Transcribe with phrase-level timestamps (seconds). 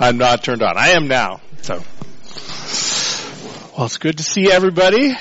[0.00, 0.76] I'm not turned on.
[0.76, 1.40] I am now.
[1.62, 1.74] So,
[3.76, 5.14] well, it's good to see everybody.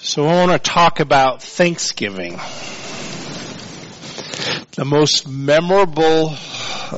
[0.00, 2.38] So I want to talk about Thanksgiving.
[4.72, 6.34] The most memorable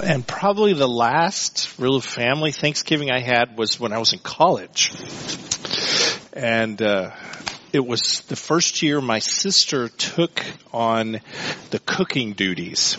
[0.03, 4.93] and probably the last real family Thanksgiving I had was when I was in college.
[6.33, 7.11] And, uh,
[7.73, 11.21] it was the first year my sister took on
[11.71, 12.97] the cooking duties.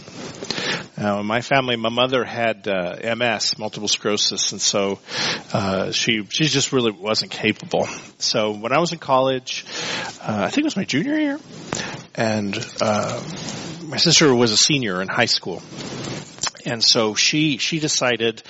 [0.98, 4.99] Now, in my family, my mother had uh, MS, multiple sclerosis, and so
[5.53, 7.88] uh, she she just really wasn't capable.
[8.20, 9.65] So when I was in college,
[10.21, 11.40] uh, I think it was my junior year,
[12.15, 13.21] and uh,
[13.84, 15.63] my sister was a senior in high school,
[16.65, 18.43] and so she she decided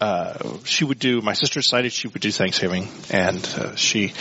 [0.00, 1.20] uh, she would do.
[1.20, 4.12] My sister decided she would do Thanksgiving, and uh, she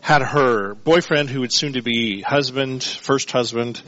[0.00, 3.82] had her boyfriend, who would soon to be husband, first husband,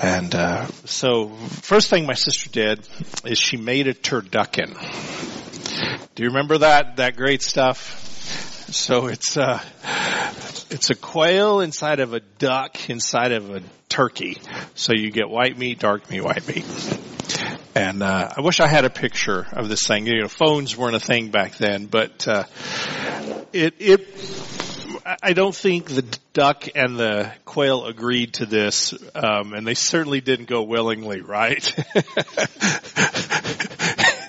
[0.00, 2.86] and uh, so first thing my sister did
[3.24, 4.74] is she made a turducken.
[6.14, 8.02] Do you remember that that great stuff?
[8.70, 9.60] So it's uh,
[10.70, 14.40] it's a quail inside of a duck inside of a turkey.
[14.74, 16.64] So you get white meat, dark meat, white meat.
[17.74, 20.06] And uh, I wish I had a picture of this thing.
[20.06, 22.44] You know, phones weren't a thing back then, but uh,
[23.52, 24.08] it it.
[25.22, 30.22] I don't think the duck and the quail agreed to this, um, and they certainly
[30.22, 31.74] didn't go willingly, right?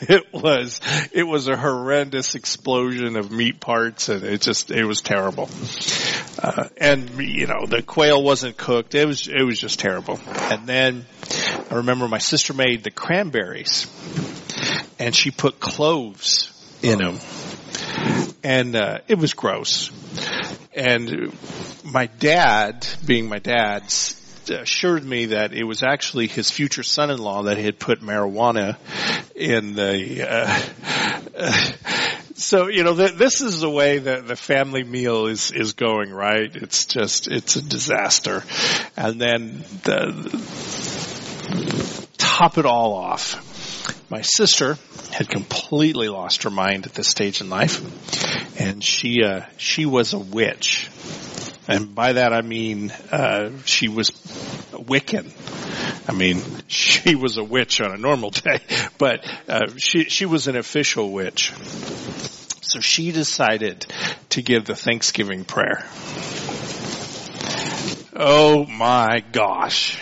[0.01, 5.01] it was it was a horrendous explosion of meat parts, and it just it was
[5.01, 5.49] terrible.
[6.39, 10.19] Uh, and you know the quail wasn't cooked; it was it was just terrible.
[10.27, 11.05] And then
[11.69, 13.87] I remember my sister made the cranberries,
[14.99, 16.51] and she put cloves
[16.83, 17.19] in them,
[18.43, 19.91] and uh, it was gross.
[20.75, 21.33] And
[21.83, 23.83] my dad, being my dad,
[24.49, 28.77] assured me that it was actually his future son-in-law that had put marijuana
[29.35, 30.27] in the.
[30.29, 30.61] Uh,
[31.37, 31.71] uh,
[32.35, 36.11] so you know th- this is the way that the family meal is is going,
[36.11, 36.53] right?
[36.55, 38.43] It's just it's a disaster,
[38.97, 40.11] and then the,
[42.17, 43.41] top it all off.
[44.09, 44.77] My sister
[45.11, 50.13] had completely lost her mind at this stage in life, and she uh, she was
[50.13, 50.89] a witch,
[51.67, 54.11] and by that I mean uh, she was
[54.71, 55.31] Wiccan.
[56.07, 58.59] I mean, she was a witch on a normal day,
[58.97, 61.51] but uh, she she was an official witch.
[62.61, 63.85] So she decided
[64.29, 65.85] to give the Thanksgiving prayer.
[68.17, 69.99] Oh my gosh.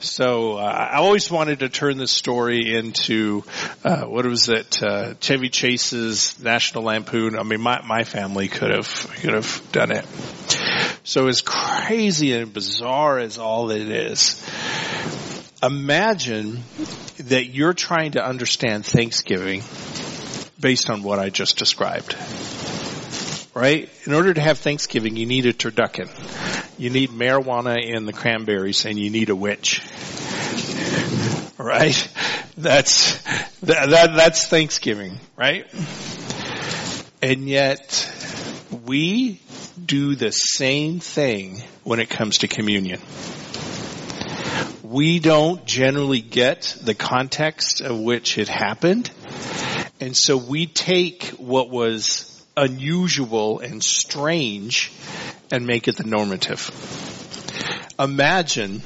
[0.00, 3.44] So uh, I always wanted to turn this story into
[3.84, 4.82] uh, what was it?
[4.82, 7.38] Uh, Chevy Chase's National Lampoon.
[7.38, 10.06] I mean, my my family could have could have done it.
[11.04, 14.44] So as crazy and bizarre as all it is,
[15.62, 16.62] imagine
[17.24, 19.62] that you're trying to understand Thanksgiving
[20.60, 22.14] based on what I just described
[23.58, 23.88] right?
[24.04, 26.08] In order to have Thanksgiving, you need a turducken.
[26.78, 29.82] You need marijuana in the cranberries and you need a witch.
[31.58, 32.08] Right?
[32.56, 33.18] That's,
[33.62, 35.66] that, that, that's Thanksgiving, right?
[37.20, 38.08] And yet,
[38.86, 39.40] we
[39.84, 43.00] do the same thing when it comes to communion.
[44.84, 49.10] We don't generally get the context of which it happened.
[50.00, 54.92] And so we take what was unusual and strange
[55.50, 56.70] and make it the normative.
[57.98, 58.82] Imagine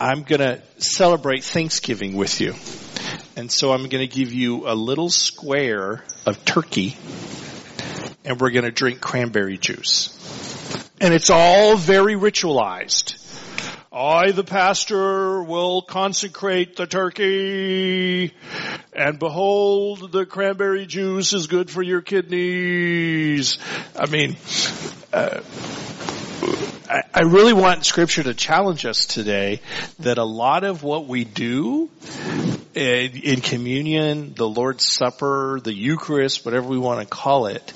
[0.00, 2.54] I'm going to celebrate Thanksgiving with you.
[3.36, 6.96] And so I'm going to give you a little square of turkey
[8.24, 10.18] and we're going to drink cranberry juice.
[11.00, 13.21] And it's all very ritualized.
[13.94, 18.32] I, the pastor, will consecrate the turkey,
[18.94, 23.58] and behold, the cranberry juice is good for your kidneys.
[23.94, 24.38] I mean,
[25.12, 25.42] uh,
[27.12, 29.60] I, really want scripture to challenge us today
[29.98, 31.90] that a lot of what we do
[32.74, 37.72] in, in communion, the Lord's Supper, the Eucharist, whatever we want to call it,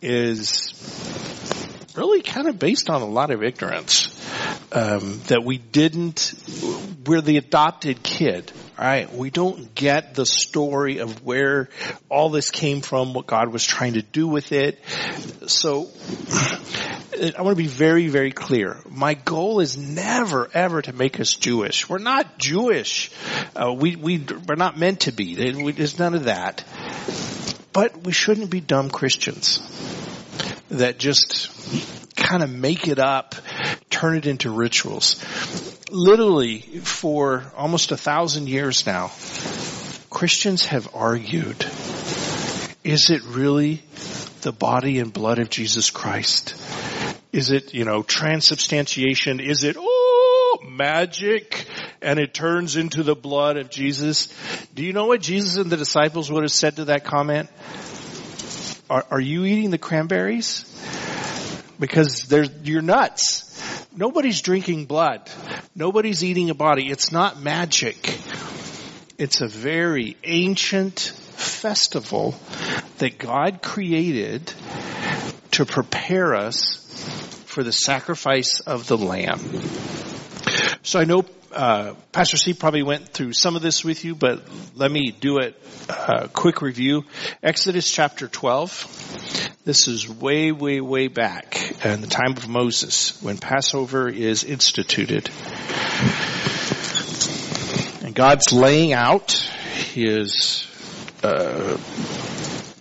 [0.00, 1.67] is
[1.98, 4.14] really kind of based on a lot of ignorance.
[4.70, 6.34] Um, that we didn't,
[7.06, 9.12] we're the adopted kid, right?
[9.12, 11.70] We don't get the story of where
[12.08, 14.78] all this came from, what God was trying to do with it.
[15.46, 15.88] So,
[17.36, 18.76] I want to be very, very clear.
[18.88, 21.88] My goal is never, ever to make us Jewish.
[21.88, 23.10] We're not Jewish.
[23.56, 25.34] Uh, we, we, we're not meant to be.
[25.34, 26.62] There's none of that.
[27.72, 29.60] But we shouldn't be dumb Christians
[30.70, 31.50] that just
[32.16, 33.34] kind of make it up,
[33.90, 35.24] turn it into rituals.
[35.90, 39.10] literally for almost a thousand years now,
[40.10, 41.64] Christians have argued,
[42.84, 43.82] is it really
[44.42, 46.54] the body and blood of Jesus Christ?
[47.32, 49.40] Is it, you know, transubstantiation?
[49.40, 51.66] Is it, oh, magic?
[52.00, 54.28] And it turns into the blood of Jesus.
[54.74, 57.50] Do you know what Jesus and the disciples would have said to that comment?
[58.90, 60.64] Are, are you eating the cranberries?
[61.78, 62.32] Because
[62.62, 63.86] you're nuts.
[63.94, 65.30] Nobody's drinking blood.
[65.74, 66.88] Nobody's eating a body.
[66.88, 68.18] It's not magic.
[69.18, 72.34] It's a very ancient festival
[72.98, 74.52] that God created
[75.52, 76.76] to prepare us
[77.46, 79.40] for the sacrifice of the lamb.
[80.82, 84.42] So I know uh, Pastor C probably went through some of this with you, but
[84.74, 87.04] let me do it uh, quick review.
[87.42, 89.56] Exodus chapter 12.
[89.64, 95.30] This is way, way, way back in the time of Moses when Passover is instituted.
[98.04, 99.32] And God's laying out
[99.92, 100.66] his
[101.22, 101.76] uh,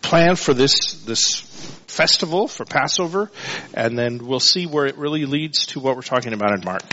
[0.02, 1.42] plan for this this
[1.88, 3.32] festival for Passover,
[3.74, 6.84] and then we'll see where it really leads to what we're talking about in Mark.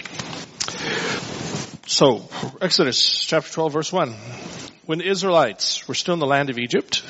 [1.94, 2.28] So,
[2.60, 4.10] Exodus chapter 12 verse 1.
[4.84, 7.04] When the Israelites were still in the land of Egypt,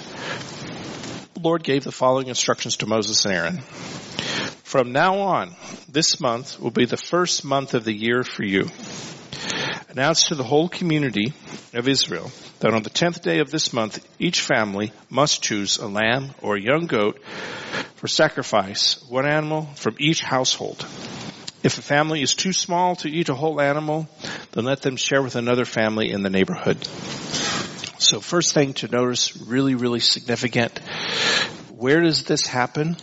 [1.32, 3.58] the Lord gave the following instructions to Moses and Aaron.
[4.62, 5.54] From now on,
[5.88, 8.68] this month will be the first month of the year for you.
[9.88, 11.32] Announce to the whole community
[11.72, 12.30] of Israel
[12.60, 16.56] that on the tenth day of this month, each family must choose a lamb or
[16.56, 17.22] a young goat
[17.94, 20.86] for sacrifice, one animal from each household.
[21.64, 24.06] If a family is too small to eat a whole animal,
[24.52, 26.84] then let them share with another family in the neighborhood.
[27.98, 30.78] So first thing to notice, really, really significant.
[31.74, 32.98] Where does this happen?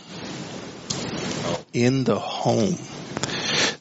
[1.72, 2.76] In the home.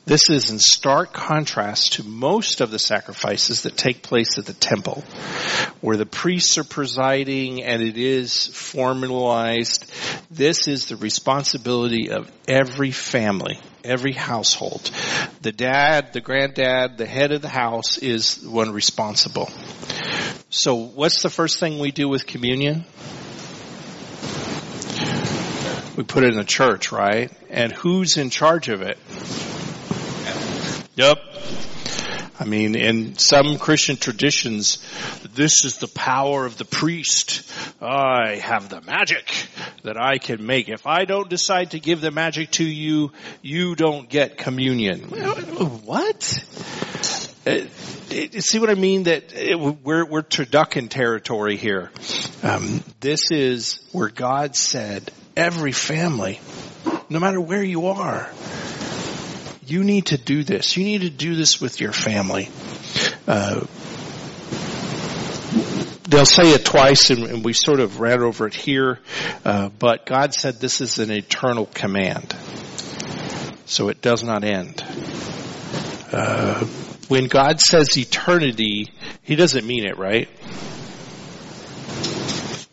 [0.03, 4.53] This is in stark contrast to most of the sacrifices that take place at the
[4.53, 5.03] temple,
[5.79, 9.85] where the priests are presiding and it is formalized.
[10.31, 14.89] This is the responsibility of every family, every household.
[15.43, 19.51] The dad, the granddad, the head of the house is one responsible.
[20.49, 22.85] So what's the first thing we do with communion?
[25.95, 27.31] We put it in the church, right?
[27.51, 28.97] And who's in charge of it?
[31.01, 31.17] Yep.
[32.39, 34.77] I mean, in some Christian traditions,
[35.33, 37.41] this is the power of the priest.
[37.81, 39.33] I have the magic
[39.81, 40.69] that I can make.
[40.69, 44.99] If I don't decide to give the magic to you, you don't get communion.
[45.85, 46.21] What?
[46.21, 46.43] See
[48.59, 49.03] what I mean?
[49.03, 51.89] That it, we're we're turducken territory here.
[52.43, 56.39] Um, this is where God said every family,
[57.09, 58.29] no matter where you are,
[59.71, 60.75] you need to do this.
[60.75, 62.49] You need to do this with your family.
[63.25, 63.65] Uh,
[66.09, 68.99] they'll say it twice, and, and, we sort of ran over it here.
[69.45, 72.35] Uh, but God said this is an eternal command,
[73.65, 74.83] so it does not end.
[76.11, 76.65] Uh,
[77.07, 78.89] when God says eternity,
[79.23, 80.27] He doesn't mean it, right?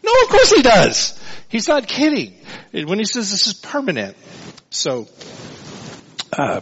[0.03, 1.21] No, of course He does.
[1.49, 2.35] He's not kidding.
[2.73, 4.17] When He says this is permanent,
[4.71, 5.07] so
[6.39, 6.61] uh,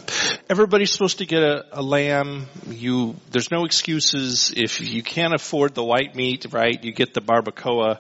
[0.49, 2.47] everybody's supposed to get a, a, lamb.
[2.67, 4.51] You, there's no excuses.
[4.57, 7.99] If you can't afford the white meat, right, you get the barbacoa,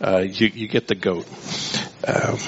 [0.00, 1.26] uh, you, you, get the goat.
[2.06, 2.38] Um,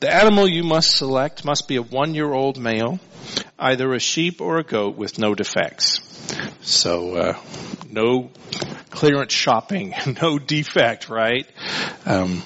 [0.00, 2.98] the animal you must select must be a one-year-old male,
[3.58, 6.00] either a sheep or a goat with no defects.
[6.62, 7.38] So, uh,
[7.90, 8.30] no
[8.88, 11.46] clearance shopping, no defect, right?
[12.06, 12.42] Um,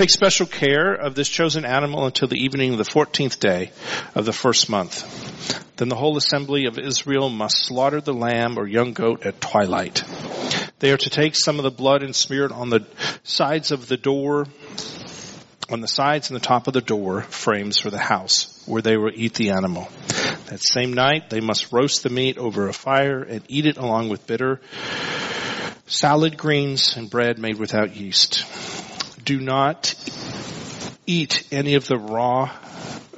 [0.00, 3.70] Take special care of this chosen animal until the evening of the 14th day
[4.14, 5.76] of the first month.
[5.76, 10.02] Then the whole assembly of Israel must slaughter the lamb or young goat at twilight.
[10.78, 12.86] They are to take some of the blood and smear it on the
[13.24, 14.46] sides of the door,
[15.68, 18.96] on the sides and the top of the door frames for the house where they
[18.96, 19.86] will eat the animal.
[20.46, 24.08] That same night they must roast the meat over a fire and eat it along
[24.08, 24.62] with bitter
[25.84, 28.46] salad greens and bread made without yeast
[29.24, 29.94] do not
[31.06, 32.50] eat any of the raw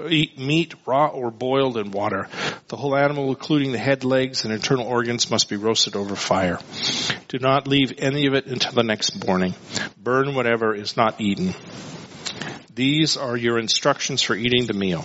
[0.08, 2.28] eat meat raw or boiled in water.
[2.68, 6.58] The whole animal, including the head, legs, and internal organs, must be roasted over fire.
[7.28, 9.54] Do not leave any of it until the next morning.
[9.96, 11.54] Burn whatever is not eaten.
[12.74, 15.04] These are your instructions for eating the meal.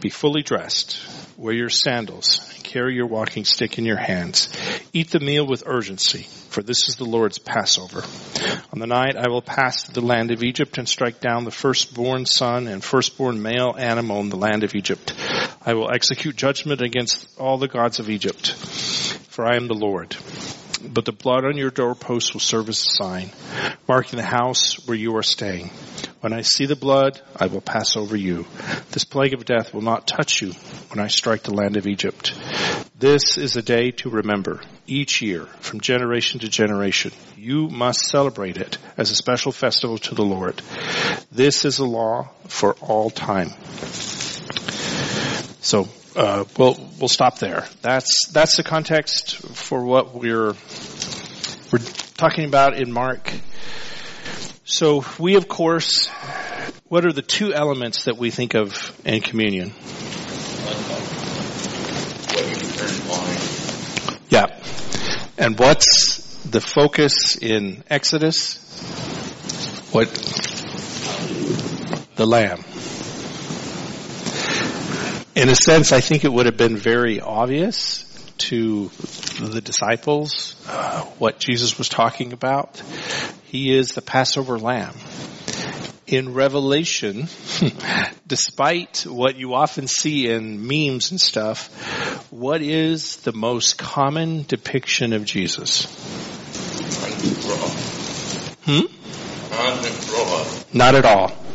[0.00, 1.00] Be fully dressed.
[1.36, 2.47] Wear your sandals.
[2.68, 4.50] Carry your walking stick in your hands.
[4.92, 8.02] Eat the meal with urgency, for this is the Lord's Passover.
[8.74, 11.50] On the night I will pass through the land of Egypt and strike down the
[11.50, 15.14] firstborn son and firstborn male animal in the land of Egypt.
[15.64, 20.14] I will execute judgment against all the gods of Egypt, for I am the Lord.
[20.82, 23.30] But the blood on your doorpost will serve as a sign,
[23.88, 25.70] marking the house where you are staying.
[26.20, 28.46] When I see the blood, I will pass over you.
[28.90, 30.52] This plague of death will not touch you
[30.90, 32.34] when I strike the land of Egypt.
[32.98, 37.12] This is a day to remember each year from generation to generation.
[37.36, 40.60] You must celebrate it as a special festival to the Lord.
[41.30, 43.50] This is a law for all time.
[45.60, 47.64] So uh, we'll we'll stop there.
[47.80, 50.54] That's that's the context for what we're
[51.72, 51.84] we're
[52.16, 53.32] talking about in Mark.
[54.64, 56.08] So we, of course,
[56.88, 59.72] what are the two elements that we think of in communion?
[64.28, 64.46] Yeah,
[65.38, 68.56] and what's the focus in Exodus?
[69.92, 70.08] What
[72.16, 72.64] the lamb
[75.38, 78.04] in a sense, I think it would have been very obvious
[78.38, 78.88] to
[79.40, 82.82] the disciples uh, what Jesus was talking about.
[83.44, 84.96] He is the Passover lamb.
[86.08, 87.28] In Revelation,
[88.26, 91.68] despite what you often see in memes and stuff,
[92.32, 95.84] what is the most common depiction of Jesus?
[98.64, 98.86] Hmm?
[100.76, 101.47] Not at all.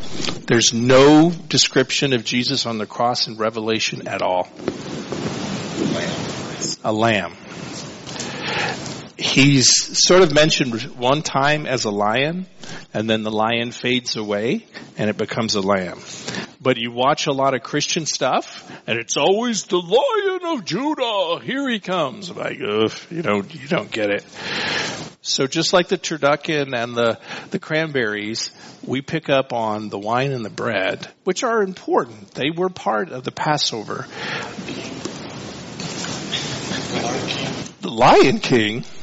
[0.46, 4.50] There's no description of Jesus on the cross in Revelation at all.
[6.84, 7.34] A lamb.
[9.18, 9.70] He's
[10.06, 12.46] sort of mentioned one time as a lion,
[12.94, 14.66] and then the lion fades away,
[14.98, 16.00] and it becomes a lamb.
[16.62, 21.40] But you watch a lot of Christian stuff, and it's always the lion of Judah.
[21.44, 22.30] Here he comes.
[22.30, 24.26] I'm like, you know, you don't get it.
[25.26, 27.18] So just like the turducken and the,
[27.52, 28.52] the cranberries,
[28.86, 32.32] we pick up on the wine and the bread, which are important.
[32.32, 34.06] They were part of the Passover.
[37.80, 38.84] The Lion King?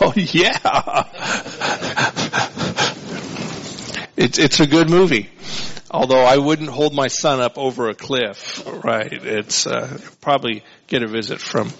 [0.00, 1.04] Oh yeah.
[4.16, 5.30] It's, it's a good movie.
[5.90, 9.12] Although I wouldn't hold my son up over a cliff, right?
[9.12, 11.70] It's uh, probably get a visit from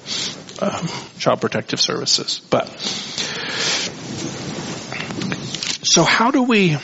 [0.61, 2.41] um, Child Protective Services.
[2.51, 2.69] But
[5.85, 6.77] so, how do we?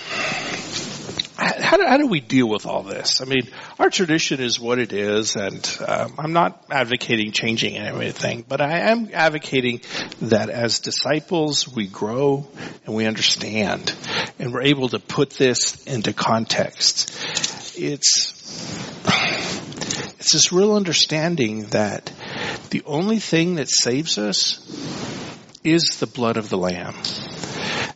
[1.37, 3.23] How do, how do, we deal with all this?
[3.23, 3.49] I mean,
[3.79, 8.91] our tradition is what it is, and um, I'm not advocating changing anything, but I
[8.91, 9.81] am advocating
[10.21, 12.47] that as disciples, we grow
[12.85, 13.95] and we understand,
[14.39, 17.11] and we're able to put this into context.
[17.79, 18.35] It's
[20.21, 22.13] it's this real understanding that
[22.69, 24.59] the only thing that saves us
[25.65, 26.95] is the blood of the Lamb.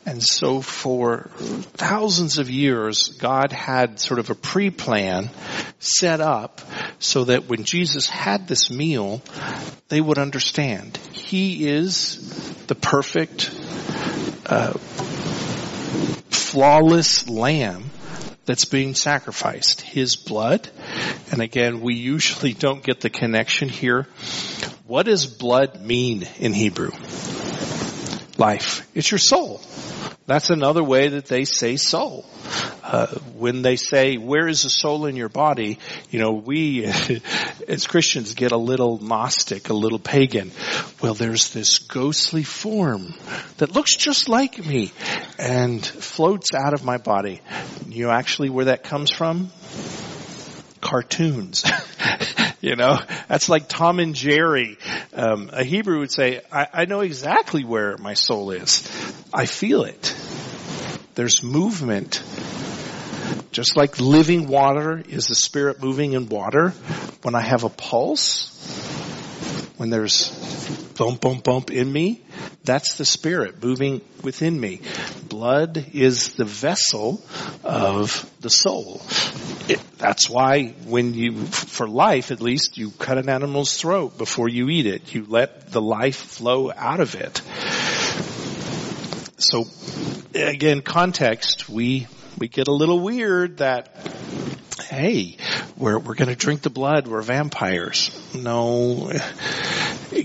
[0.06, 1.30] And so for
[1.74, 5.28] thousands of years, God had sort of a pre-plan
[5.78, 6.62] set up
[6.98, 9.20] so that when Jesus had this meal,
[9.88, 10.96] they would understand.
[11.12, 13.50] He is the perfect,
[14.46, 14.72] uh,
[16.30, 17.90] flawless lamb
[18.44, 19.80] that's being sacrificed.
[19.80, 20.68] His blood.
[21.30, 24.06] And again, we usually don't get the connection here.
[24.86, 26.90] What does blood mean in Hebrew?
[28.36, 28.86] Life.
[28.94, 29.60] It's your soul.
[30.26, 32.24] That's another way that they say soul.
[32.82, 35.78] Uh, when they say, where is the soul in your body?
[36.10, 36.84] You know, we
[37.68, 40.50] as Christians get a little Gnostic, a little pagan.
[41.02, 43.12] Well, there's this ghostly form
[43.58, 44.92] that looks just like me
[45.38, 47.42] and floats out of my body.
[47.86, 49.50] You know actually where that comes from?
[50.80, 51.64] Cartoons.
[52.64, 54.78] You know, that's like Tom and Jerry.
[55.12, 58.88] Um, a Hebrew would say, I, I know exactly where my soul is.
[59.36, 60.14] I feel it.
[61.16, 62.22] There's movement.
[63.50, 66.70] Just like living water is the spirit moving in water.
[67.22, 68.52] When I have a pulse,
[69.76, 70.30] when there's
[70.96, 72.22] bump, bump, bump in me,
[72.62, 74.80] that's the spirit moving within me.
[75.28, 77.20] Blood is the vessel
[77.64, 79.02] of the soul.
[79.68, 84.48] It, that's why when you, for life at least, you cut an animal's throat before
[84.48, 85.12] you eat it.
[85.12, 87.42] You let the life flow out of it.
[89.36, 89.66] So
[90.34, 92.06] again, context, we,
[92.38, 93.94] we get a little weird that
[94.94, 95.36] hey,
[95.76, 97.08] we're, we're going to drink the blood.
[97.08, 98.10] We're vampires.
[98.34, 99.12] No,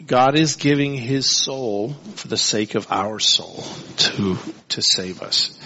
[0.05, 3.63] God is giving his soul for the sake of our soul
[3.97, 4.37] to,
[4.69, 5.57] to save us.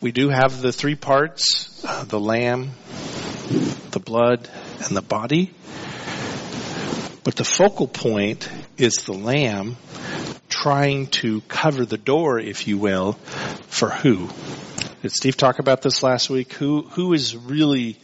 [0.00, 2.70] We do have the three parts, uh, the lamb,
[3.90, 4.48] the blood,
[4.86, 5.52] and the body.
[7.24, 8.48] But the focal point
[8.78, 9.76] is the lamb
[10.52, 13.14] trying to cover the door, if you will,
[13.68, 14.28] for who?
[15.00, 16.52] Did Steve talk about this last week?
[16.52, 17.98] Who who is really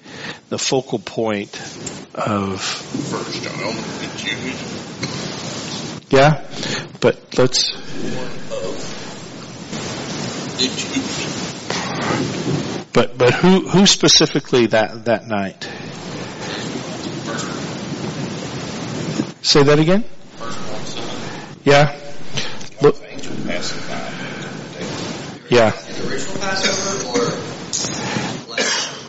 [0.48, 1.54] the focal point
[2.14, 4.60] of First the Jews,
[6.10, 6.42] Yeah,
[7.00, 7.72] but let's
[10.56, 11.28] the Jews.
[12.92, 15.68] but but who who specifically that that night?
[19.42, 20.02] Say that again.
[20.36, 21.60] First one, seven.
[21.64, 22.07] Yeah.
[25.50, 25.70] Yeah.
[25.70, 27.24] the original Passover or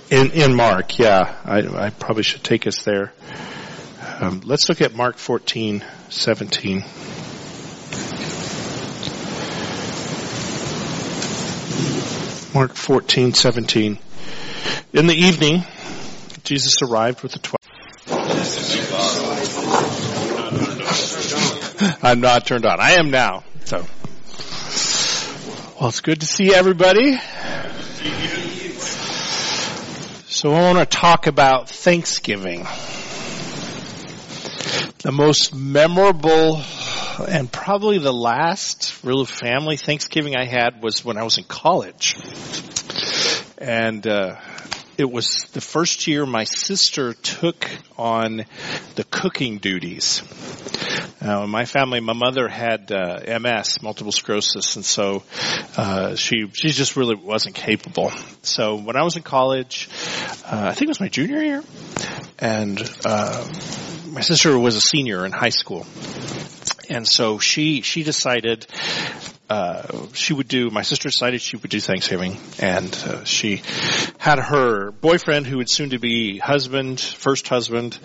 [0.10, 1.36] In in Mark, yeah.
[1.44, 3.12] I I probably should take us there.
[4.22, 6.84] Um, let's look at Mark fourteen seventeen.
[12.54, 14.00] Mark fourteen seventeen.
[14.94, 15.64] In the evening,
[16.44, 17.60] Jesus arrived with the twelve.
[22.04, 22.80] I'm not turned on.
[22.80, 23.44] I am now.
[23.66, 23.86] So,
[25.80, 27.18] well, it's good to see everybody.
[30.28, 32.68] So I want to talk about Thanksgiving.
[35.00, 36.62] The most memorable
[37.26, 42.18] and probably the last real family Thanksgiving I had was when I was in college.
[43.58, 44.36] And, uh,
[44.98, 48.44] it was the first year my sister took on
[48.96, 50.24] the cooking duties.
[51.22, 55.24] Now, in my family, my mother had uh, MS, multiple sclerosis, and so
[55.76, 58.12] uh, she she just really wasn't capable.
[58.42, 59.90] So when I was in college,
[60.46, 61.64] uh, I think it was my junior year,
[62.40, 63.46] and uh,
[64.08, 65.86] my sister was a senior in high school,
[66.90, 68.66] and so she she decided
[69.50, 70.70] uh, she would do.
[70.70, 73.62] My sister decided she would do Thanksgiving, and uh, she
[74.20, 78.00] had her boyfriend, who would soon to be husband, first husband,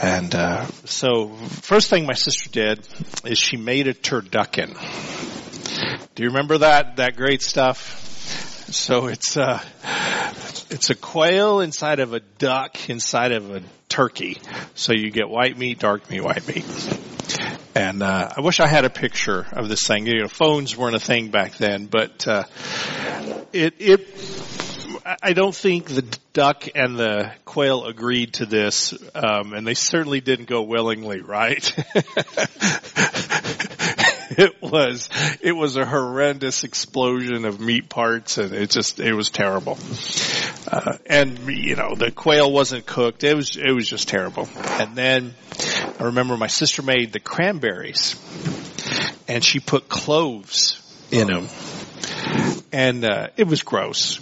[0.00, 2.88] and uh, so first thing my sister did
[3.24, 4.76] is she made a turducken.
[6.14, 8.04] Do you remember that that great stuff?
[8.70, 9.60] So it's uh,
[10.70, 14.38] it's a quail inside of a duck inside of a turkey.
[14.74, 16.66] So you get white meat, dark meat, white meat.
[17.74, 20.06] And uh, I wish I had a picture of this thing.
[20.06, 22.44] You know, phones weren't a thing back then, but uh,
[23.52, 24.67] it it.
[25.22, 30.20] I don't think the duck and the quail agreed to this, um, and they certainly
[30.20, 31.64] didn't go willingly, right?
[34.36, 35.08] it was
[35.40, 39.78] it was a horrendous explosion of meat parts, and it just it was terrible.
[40.70, 44.46] Uh, and you know the quail wasn't cooked; it was it was just terrible.
[44.56, 45.34] And then
[45.98, 48.14] I remember my sister made the cranberries,
[49.26, 51.48] and she put cloves in them,
[52.72, 54.20] and uh, it was gross.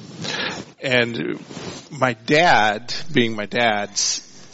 [0.81, 1.41] And
[1.91, 3.91] my dad, being my dad,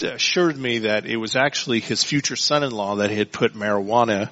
[0.02, 4.30] assured me that it was actually his future son-in-law that had put marijuana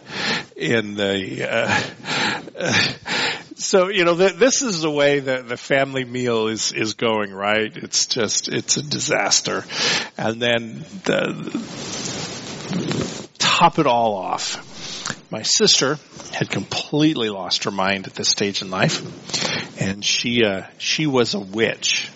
[0.56, 1.48] in the.
[1.50, 2.92] Uh,
[3.54, 7.32] so you know th- this is the way that the family meal is is going,
[7.32, 7.74] right?
[7.76, 9.64] It's just it's a disaster,
[10.16, 11.50] and then the,
[13.38, 14.69] top it all off.
[15.30, 15.96] My sister
[16.32, 19.00] had completely lost her mind at this stage in life,
[19.80, 22.10] and she uh, she was a witch,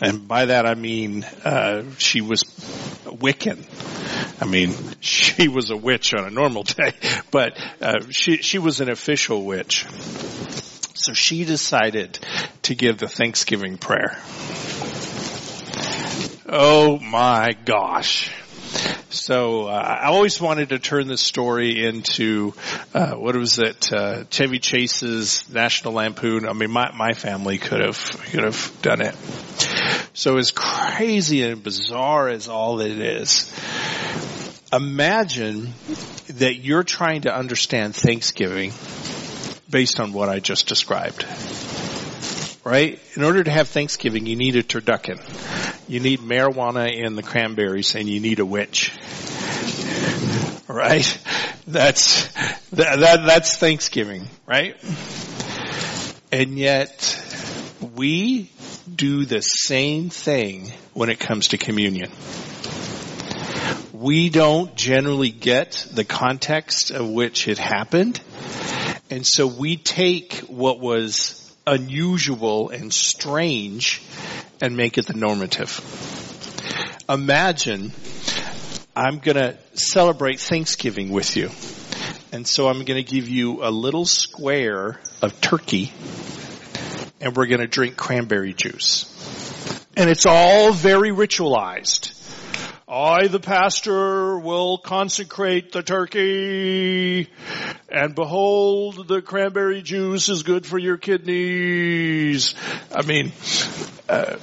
[0.00, 2.42] and by that I mean uh, she was
[3.04, 3.64] Wiccan.
[4.42, 6.94] I mean she was a witch on a normal day,
[7.30, 9.86] but uh, she she was an official witch.
[10.94, 12.18] So she decided
[12.62, 14.20] to give the Thanksgiving prayer.
[16.48, 18.30] Oh my gosh.
[19.10, 22.54] So uh, I always wanted to turn this story into
[22.94, 23.92] uh, what was it?
[23.92, 26.48] Uh, Chevy Chase's National Lampoon.
[26.48, 29.14] I mean, my my family could have could have done it.
[30.14, 33.52] So as crazy and bizarre as all it is,
[34.72, 35.72] imagine
[36.28, 38.72] that you're trying to understand Thanksgiving
[39.70, 41.26] based on what I just described.
[42.64, 43.00] Right?
[43.14, 45.18] In order to have Thanksgiving, you need a turducken.
[45.88, 48.92] You need marijuana in the cranberries and you need a witch.
[50.68, 51.18] Right?
[51.66, 52.26] That's,
[52.70, 54.76] that, that, that's Thanksgiving, right?
[56.32, 57.22] And yet,
[57.94, 58.50] we
[58.92, 62.10] do the same thing when it comes to communion.
[63.92, 68.20] We don't generally get the context of which it happened.
[69.10, 74.02] And so we take what was unusual and strange
[74.62, 75.80] and make it the normative.
[77.08, 77.90] Imagine
[78.94, 81.50] I'm going to celebrate Thanksgiving with you.
[82.30, 85.92] And so I'm going to give you a little square of turkey
[87.20, 89.08] and we're going to drink cranberry juice.
[89.96, 92.18] And it's all very ritualized.
[92.88, 97.30] I, the pastor, will consecrate the turkey,
[97.88, 102.54] and behold, the cranberry juice is good for your kidneys.
[102.94, 103.32] I mean,
[104.12, 104.38] uh,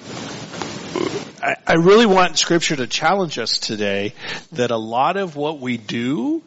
[1.41, 4.13] I, I really want scripture to challenge us today
[4.53, 6.41] that a lot of what we do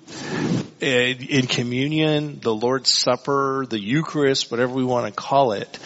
[0.81, 5.79] in, in communion, the Lord's Supper, the Eucharist, whatever we want to call it,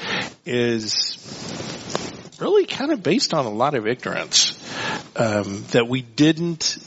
[0.47, 1.19] is
[2.41, 4.59] really kind of based on a lot of ignorance.
[5.15, 6.79] Um, that we didn't,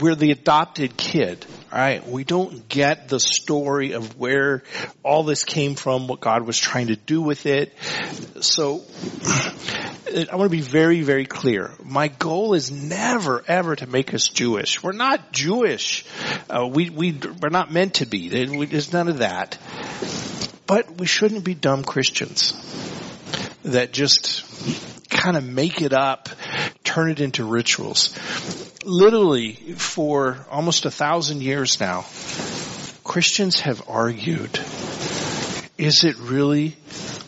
[0.00, 1.44] we're the adopted kid,
[1.76, 2.08] right?
[2.08, 4.62] We don't get the story of where
[5.02, 7.74] all this came from, what God was trying to do with it.
[8.40, 8.82] So,
[9.26, 11.72] I want to be very, very clear.
[11.84, 14.82] My goal is never, ever to make us Jewish.
[14.82, 16.06] We're not Jewish.
[16.48, 18.28] Uh, we, we, we're not meant to be.
[18.28, 19.58] There's none of that.
[20.66, 22.54] But we shouldn't be dumb Christians
[23.64, 24.44] that just
[25.10, 26.28] kind of make it up,
[26.84, 28.16] turn it into rituals.
[28.86, 32.02] Literally, for almost a thousand years now,
[33.02, 34.60] Christians have argued,
[35.76, 36.76] is it really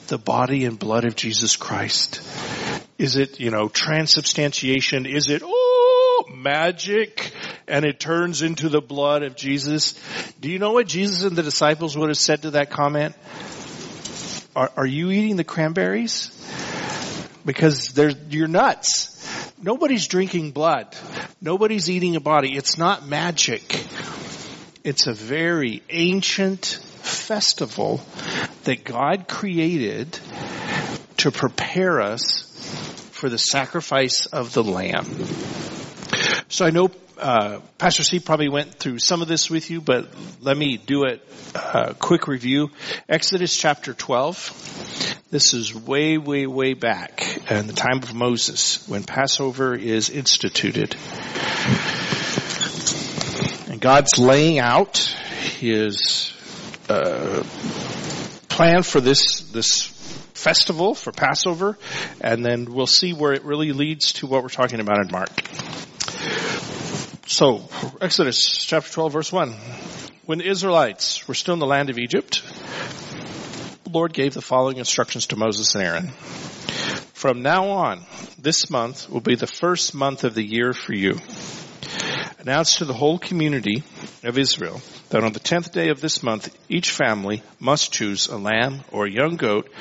[0.06, 2.22] the body and blood of Jesus Christ?
[2.96, 5.04] Is it, you know, transubstantiation?
[5.04, 7.32] Is it, oh, magic?
[7.66, 10.00] And it turns into the blood of Jesus?
[10.40, 13.16] Do you know what Jesus and the disciples would have said to that comment?
[14.54, 16.30] Are, are you eating the cranberries?
[17.44, 19.52] Because you're nuts.
[19.60, 20.96] Nobody's drinking blood.
[21.40, 22.56] Nobody's eating a body.
[22.56, 23.84] It's not magic.
[24.82, 28.00] It's a very ancient festival
[28.64, 30.18] that God created
[31.18, 32.42] to prepare us
[33.12, 35.06] for the sacrifice of the lamb.
[36.48, 40.08] So I know uh, Pastor C probably went through some of this with you, but
[40.40, 41.24] let me do it
[41.54, 42.70] uh, quick review.
[43.08, 45.17] Exodus chapter 12.
[45.30, 50.96] This is way, way, way back in the time of Moses when Passover is instituted.
[53.70, 54.96] And God's laying out
[55.58, 56.32] his
[56.88, 57.42] uh,
[58.48, 59.88] plan for this this
[60.32, 61.76] festival for Passover,
[62.22, 65.28] and then we'll see where it really leads to what we're talking about in Mark.
[67.26, 67.68] So,
[68.00, 69.52] Exodus chapter 12 verse 1.
[70.24, 72.42] When the Israelites were still in the land of Egypt,
[73.88, 76.08] the Lord gave the following instructions to Moses and Aaron.
[77.14, 78.04] From now on,
[78.38, 81.18] this month will be the first month of the year for you.
[82.38, 83.82] Announce to the whole community
[84.24, 88.36] of Israel that on the tenth day of this month, each family must choose a
[88.36, 89.72] lamb or a young goat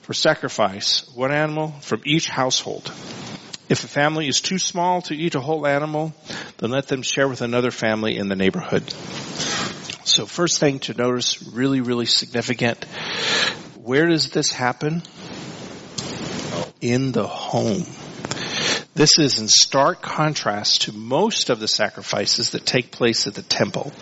[0.00, 2.86] for sacrifice, one animal from each household.
[3.68, 6.14] If a family is too small to eat a whole animal,
[6.58, 8.84] then let them share with another family in the neighborhood.
[10.04, 12.84] So first thing to notice, really, really significant.
[13.82, 15.02] Where does this happen?
[16.82, 17.84] In the home.
[18.94, 23.42] This is in stark contrast to most of the sacrifices that take place at the
[23.42, 23.92] temple,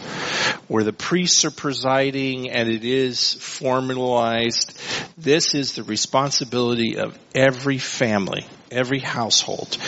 [0.68, 4.78] where the priests are presiding and it is formalized.
[5.16, 9.78] This is the responsibility of every family, every household.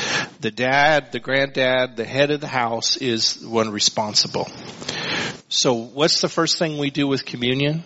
[0.40, 4.48] The dad, the granddad, the head of the house is one responsible.
[5.56, 7.84] So what's the first thing we do with communion?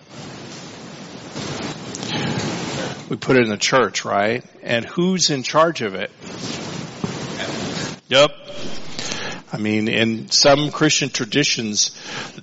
[3.10, 4.42] We put it in the church, right?
[4.62, 6.10] And who's in charge of it?
[8.08, 8.30] Yep.
[9.52, 11.90] I mean, in some Christian traditions,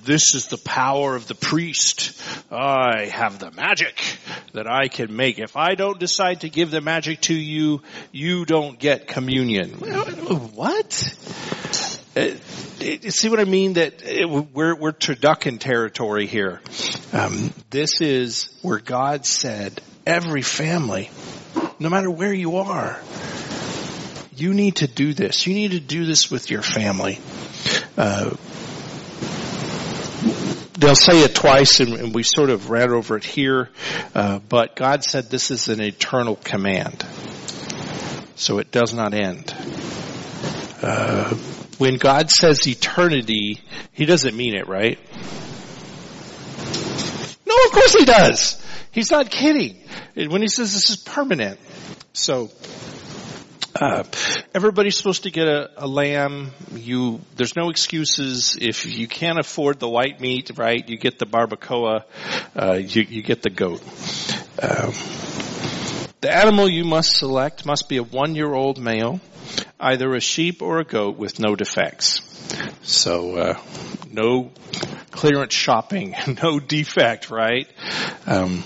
[0.04, 2.22] this is the power of the priest.
[2.52, 4.00] I have the magic
[4.54, 5.40] that I can make.
[5.40, 9.72] If I don't decide to give the magic to you, you don't get communion.
[9.72, 11.16] What?
[12.16, 12.30] Uh,
[13.10, 13.74] see what I mean?
[13.74, 16.62] That it, we're we're turducken territory here.
[17.12, 21.10] Um, this is where God said, every family,
[21.78, 22.98] no matter where you are,
[24.36, 25.46] you need to do this.
[25.46, 27.20] You need to do this with your family.
[27.98, 28.36] Uh,
[30.78, 33.70] they'll say it twice, and, and, we sort of ran over it here.
[34.14, 37.06] Uh, but God said this is an eternal command,
[38.36, 39.54] so it does not end.
[40.82, 41.34] Uh,
[41.78, 43.62] when God says eternity,
[43.92, 45.00] He doesn't mean it, right?
[47.46, 48.62] No, of course He does.
[48.92, 49.78] He's not kidding.
[50.16, 51.60] When He says this is permanent.
[52.14, 52.50] So,
[53.80, 54.04] uh,
[54.54, 56.52] everybody's supposed to get a, a, lamb.
[56.74, 58.58] You, there's no excuses.
[58.60, 62.04] If you can't afford the white meat, right, you get the barbacoa,
[62.56, 63.82] uh, you, you, get the goat.
[64.62, 64.94] Um,
[66.22, 69.20] the animal you must select must be a one-year-old male,
[69.80, 72.22] either a sheep or a goat with no defects.
[72.84, 73.60] So, uh,
[74.12, 74.52] no
[75.12, 77.68] clearance shopping, no defect, right?
[78.26, 78.64] Um,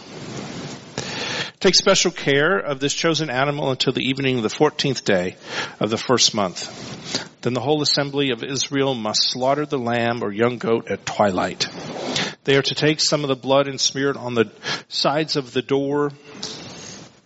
[1.60, 5.36] Take special care of this chosen animal until the evening of the 14th day
[5.82, 7.42] of the first month.
[7.42, 11.68] Then the whole assembly of Israel must slaughter the lamb or young goat at twilight.
[12.46, 14.50] They are to take some of the blood and smear it on the
[14.88, 16.12] sides of the door,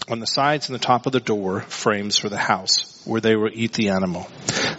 [0.10, 3.36] on the sides and the top of the door frames for the house, where they
[3.36, 4.28] will eat the animal.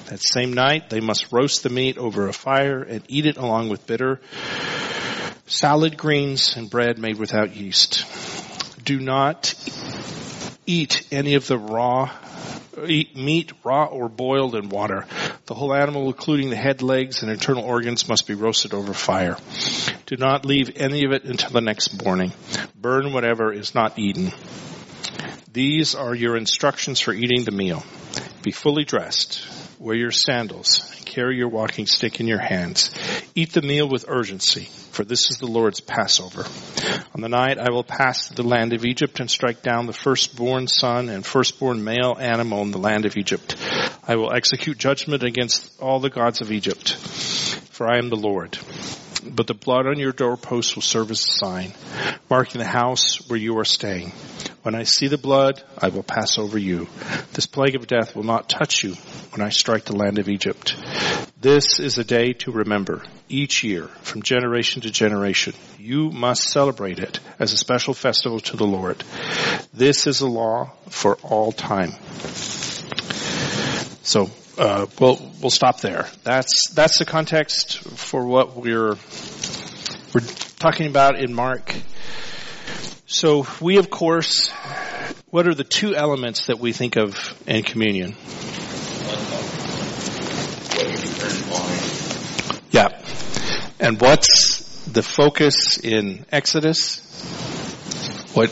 [0.09, 3.69] That same night, they must roast the meat over a fire and eat it along
[3.69, 4.21] with bitter
[5.47, 8.05] salad greens and bread made without yeast.
[8.85, 9.55] Do not
[10.67, 12.11] eat any of the raw
[12.87, 15.07] eat meat raw or boiled in water.
[15.47, 19.37] The whole animal, including the head, legs, and internal organs, must be roasted over fire.
[20.07, 22.33] Do not leave any of it until the next morning.
[22.75, 24.33] Burn whatever is not eaten.
[25.55, 27.85] These are your instructions for eating the meal.
[28.43, 29.47] Be fully dressed.
[29.79, 30.81] Wear your sandals.
[31.05, 32.93] Carry your walking stick in your hands.
[33.37, 36.45] Eat the meal with urgency, for this is the Lord's Passover.
[37.15, 40.67] On the night I will pass the land of Egypt and strike down the firstborn
[40.67, 43.55] son and firstborn male animal in the land of Egypt.
[44.09, 46.95] I will execute judgment against all the gods of Egypt,
[47.71, 48.59] for I am the Lord.
[49.25, 51.73] But the blood on your doorposts will serve as a sign,
[52.29, 54.11] marking the house where you are staying.
[54.65, 56.89] When I see the blood, I will pass over you.
[57.35, 58.95] This plague of death will not touch you
[59.35, 60.75] when I strike the land of Egypt.
[61.39, 65.53] This is a day to remember each year from generation to generation.
[65.79, 69.05] You must celebrate it as a special festival to the Lord.
[69.75, 71.93] This is a law for all time.
[74.03, 76.09] So uh, we'll we'll stop there.
[76.23, 78.97] That's that's the context for what we're
[80.15, 80.27] we're
[80.59, 81.75] talking about in Mark.
[83.07, 84.51] So we, of course,
[85.31, 88.17] what are the two elements that we think of in communion?
[92.71, 92.89] Yeah.
[93.79, 97.01] And what's the focus in Exodus?
[98.33, 98.51] What?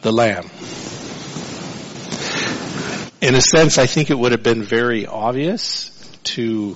[0.00, 0.48] The lamb.
[3.20, 5.90] In a sense, I think it would have been very obvious
[6.24, 6.74] to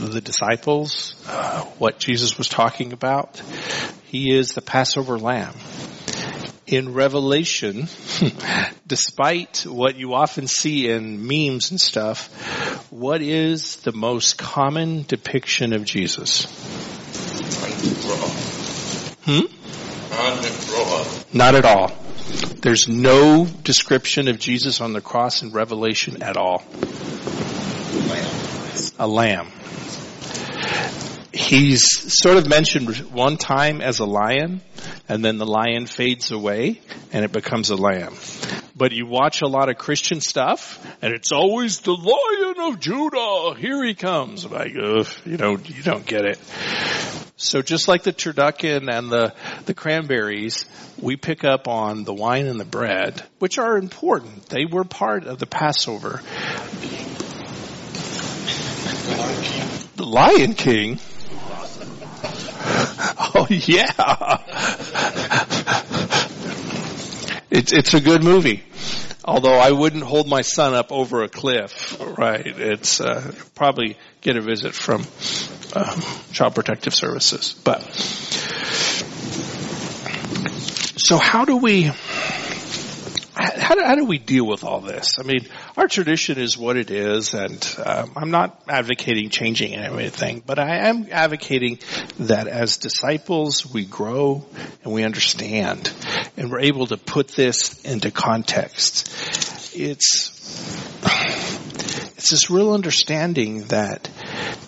[0.00, 3.40] the disciples uh, what Jesus was talking about.
[4.12, 5.54] He is the Passover lamb.
[6.66, 7.88] In Revelation,
[8.86, 12.28] despite what you often see in memes and stuff,
[12.90, 16.44] what is the most common depiction of Jesus?
[19.24, 19.46] Hmm?
[21.32, 21.90] Not at all.
[22.60, 26.62] There's no description of Jesus on the cross in Revelation at all.
[28.98, 29.50] A lamb.
[31.52, 31.84] He's
[32.18, 34.62] sort of mentioned one time as a lion,
[35.06, 36.80] and then the lion fades away,
[37.12, 38.14] and it becomes a lamb.
[38.74, 43.54] But you watch a lot of Christian stuff, and it's always the lion of Judah.
[43.58, 44.46] Here he comes.
[44.46, 46.38] Like, ugh, you know, you don't get it.
[47.36, 49.34] So just like the turducken and the,
[49.66, 50.64] the cranberries,
[50.98, 54.46] we pick up on the wine and the bread, which are important.
[54.46, 56.22] They were part of the Passover.
[59.96, 60.98] The Lion King?
[63.34, 64.38] Oh yeah.
[67.50, 68.62] It's, it's a good movie.
[69.24, 72.46] Although I wouldn't hold my son up over a cliff, right?
[72.46, 75.02] It's uh, probably get a visit from
[75.74, 76.02] um,
[76.32, 77.54] Child Protective Services.
[77.62, 77.82] But
[80.96, 81.90] so, how do we
[83.34, 85.18] how do, how do we deal with all this?
[85.18, 90.42] I mean, our tradition is what it is, and um, I'm not advocating changing anything,
[90.44, 91.78] but I am advocating
[92.20, 94.44] that as disciples we grow
[94.84, 95.92] and we understand,
[96.36, 99.08] and we're able to put this into context.
[99.74, 100.32] It's
[102.22, 104.08] it's this real understanding that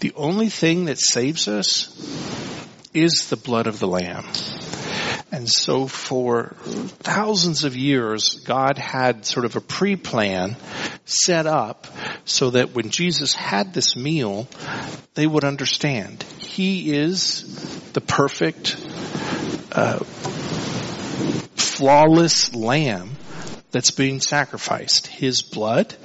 [0.00, 1.88] the only thing that saves us
[2.94, 4.24] is the blood of the Lamb.
[5.34, 6.54] And so for
[7.02, 10.54] thousands of years, God had sort of a pre-plan
[11.06, 11.88] set up
[12.24, 14.46] so that when Jesus had this meal,
[15.14, 16.22] they would understand.
[16.38, 18.76] He is the perfect,
[19.72, 20.04] uh,
[21.56, 23.10] flawless lamb
[23.72, 25.08] that's being sacrificed.
[25.08, 25.96] His blood.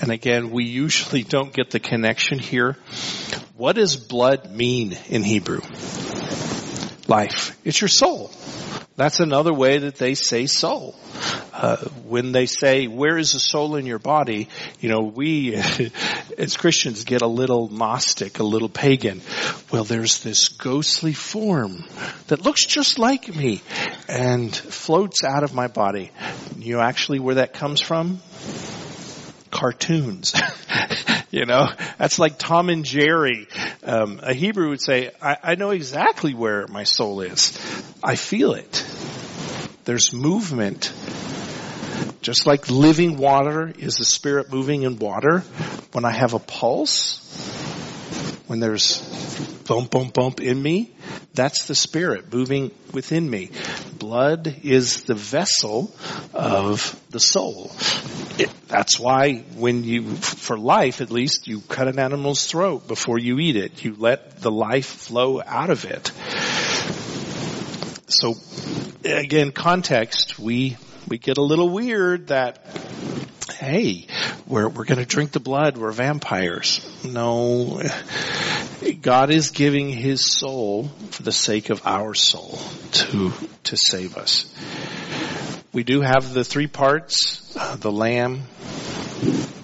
[0.00, 2.76] And again, we usually don't get the connection here.
[3.56, 5.62] What does blood mean in Hebrew?
[7.08, 7.58] Life.
[7.64, 8.30] It's your soul.
[8.96, 10.94] That's another way that they say soul.
[11.52, 14.48] Uh, when they say, where is the soul in your body?
[14.80, 15.54] You know, we
[16.38, 19.22] as Christians get a little Gnostic, a little pagan.
[19.72, 21.84] Well, there's this ghostly form
[22.26, 23.62] that looks just like me
[24.08, 26.10] and floats out of my body.
[26.58, 28.20] You know actually where that comes from?
[29.50, 30.34] Cartoons.
[31.30, 31.68] you know,
[31.98, 33.48] that's like Tom and Jerry.
[33.88, 37.56] Um, a Hebrew would say, I, I know exactly where my soul is.
[38.04, 38.86] I feel it.
[39.86, 40.92] There's movement
[42.20, 45.40] Just like living water is the spirit moving in water,
[45.92, 47.24] when I have a pulse,
[48.48, 49.00] when there's
[49.66, 50.90] bump, bump, bump in me,
[51.34, 53.50] that's the spirit moving within me.
[53.98, 55.94] Blood is the vessel
[56.32, 57.70] of the soul.
[58.38, 63.18] It, that's why when you, for life at least, you cut an animal's throat before
[63.18, 63.84] you eat it.
[63.84, 66.08] You let the life flow out of it.
[68.10, 68.34] So
[69.04, 72.64] again, context, we, we get a little weird that
[73.58, 74.06] hey,
[74.48, 75.76] we're, we're going to drink the blood.
[75.76, 76.80] We're vampires.
[77.04, 77.82] No,
[79.02, 82.58] God is giving his soul for the sake of our soul
[82.92, 83.32] to,
[83.64, 84.52] to save us.
[85.72, 88.44] We do have the three parts, uh, the lamb,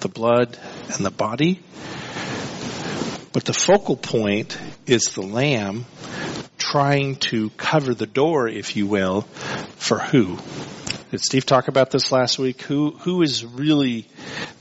[0.01, 0.57] the blood,
[0.93, 1.61] and the body.
[3.33, 5.85] But the focal point is the lamb
[6.57, 9.21] trying to cover the door, if you will,
[9.77, 10.37] for who?
[11.15, 12.61] Did Steve talk about this last week?
[12.63, 14.05] Who who is really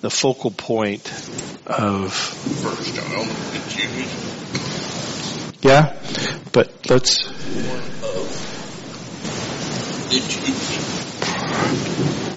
[0.02, 1.04] the focal point
[1.66, 2.94] of First
[5.64, 6.00] Yeah,
[6.52, 7.24] but let's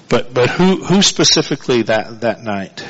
[0.08, 2.84] but but who who specifically that that night?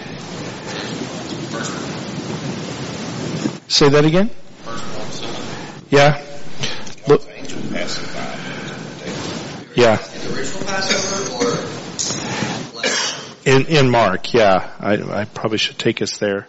[3.69, 4.31] Say that again.
[5.91, 6.25] Yeah.
[7.07, 7.23] Look,
[9.79, 9.93] yeah.
[9.93, 11.55] In the original Passover or?
[13.45, 16.49] In in Mark, yeah, I, I probably should take us there.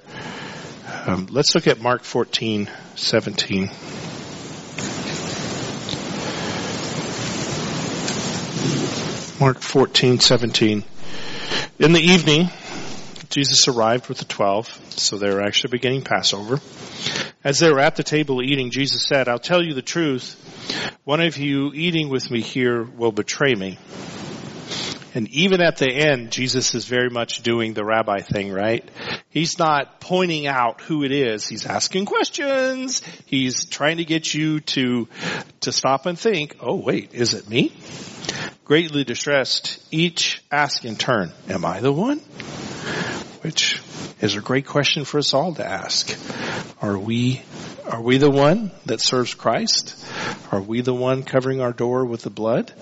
[1.05, 3.69] Um, let's look at Mark fourteen seventeen.
[9.39, 10.83] Mark fourteen seventeen.
[11.77, 12.49] In the evening,
[13.29, 16.59] Jesus arrived with the twelve, so they were actually beginning Passover.
[17.43, 20.35] As they were at the table eating, Jesus said, I'll tell you the truth.
[21.03, 23.77] One of you eating with me here will betray me.
[25.15, 28.87] And even at the end, Jesus is very much doing the rabbi thing, right?
[29.29, 31.47] He's not pointing out who it is.
[31.47, 33.01] He's asking questions.
[33.25, 35.07] He's trying to get you to,
[35.61, 37.73] to stop and think, oh wait, is it me?
[38.65, 42.21] Greatly distressed, each ask in turn, am I the one?
[43.41, 43.81] Which
[44.19, 46.13] is a great question for us all to ask.
[46.81, 47.41] Are we,
[47.89, 49.95] are we the one that serves Christ?
[50.51, 52.73] Are we the one covering our door with the blood?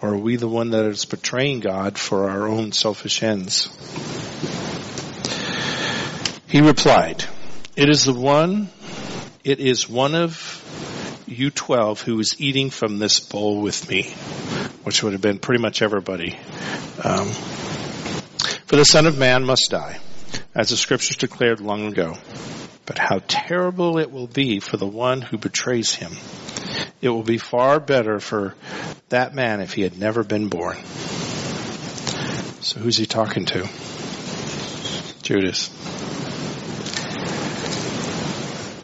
[0.00, 3.68] Or are we the one that is betraying God for our own selfish ends?
[6.48, 7.24] He replied,
[7.76, 8.70] it is the one,
[9.44, 10.64] it is one of
[11.26, 14.04] you twelve who is eating from this bowl with me,
[14.84, 16.38] which would have been pretty much everybody.
[17.04, 17.30] Um,
[18.68, 19.98] for the Son of Man must die,
[20.54, 22.18] as the scriptures declared long ago.
[22.84, 26.12] But how terrible it will be for the one who betrays him.
[27.00, 28.54] It will be far better for
[29.08, 30.76] that man if he had never been born.
[32.60, 33.66] So who's he talking to?
[35.22, 35.68] Judas.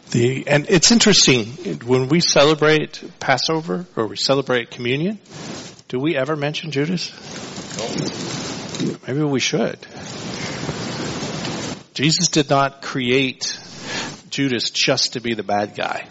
[0.09, 1.45] The, and it's interesting,
[1.85, 5.19] when we celebrate Passover or we celebrate communion,
[5.89, 7.11] do we ever mention Judas?
[9.07, 9.79] Maybe we should.
[11.93, 13.57] Jesus did not create
[14.29, 16.07] Judas just to be the bad guy,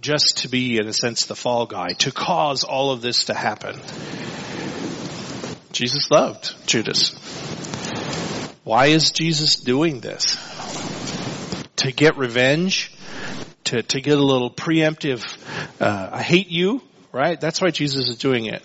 [0.00, 3.34] just to be, in a sense, the fall guy, to cause all of this to
[3.34, 3.80] happen.
[5.72, 7.10] Jesus loved Judas.
[8.64, 10.36] Why is Jesus doing this?
[11.76, 12.92] To get revenge?
[13.64, 15.24] To, to get a little preemptive,
[15.80, 17.40] uh, I hate you, right?
[17.40, 18.62] That's why Jesus is doing it.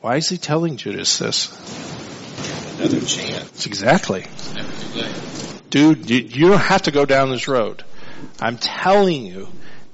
[0.00, 1.89] Why is he telling Judas this?
[2.80, 3.66] Another chance.
[3.66, 4.24] Exactly.
[4.54, 5.62] Never too late.
[5.68, 7.84] Dude, you, you don't have to go down this road.
[8.40, 9.48] I'm telling you,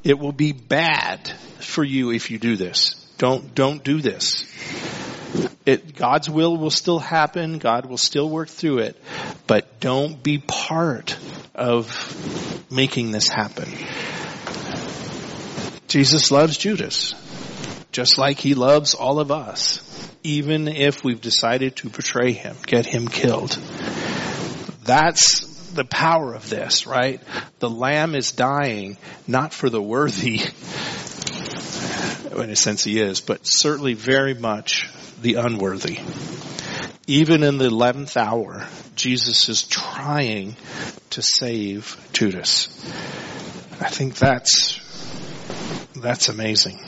[0.05, 2.95] it will be bad for you if you do this.
[3.19, 4.47] Don't, don't do this.
[5.67, 7.59] It, God's will will still happen.
[7.59, 9.03] God will still work through it.
[9.49, 11.19] But don't be part
[11.57, 11.91] of
[12.71, 13.69] making this happen.
[15.89, 17.17] Jesus loves Judas.
[17.91, 19.83] Just like he loves all of us.
[20.27, 23.53] Even if we've decided to betray him, get him killed.
[24.83, 27.21] That's the power of this, right?
[27.61, 28.97] The lamb is dying
[29.29, 30.41] not for the worthy,
[32.33, 34.91] in a sense he is, but certainly very much
[35.23, 36.01] the unworthy.
[37.07, 40.57] Even in the 11th hour, Jesus is trying
[41.11, 42.67] to save Judas.
[43.81, 44.81] I think that's,
[45.95, 46.81] that's amazing.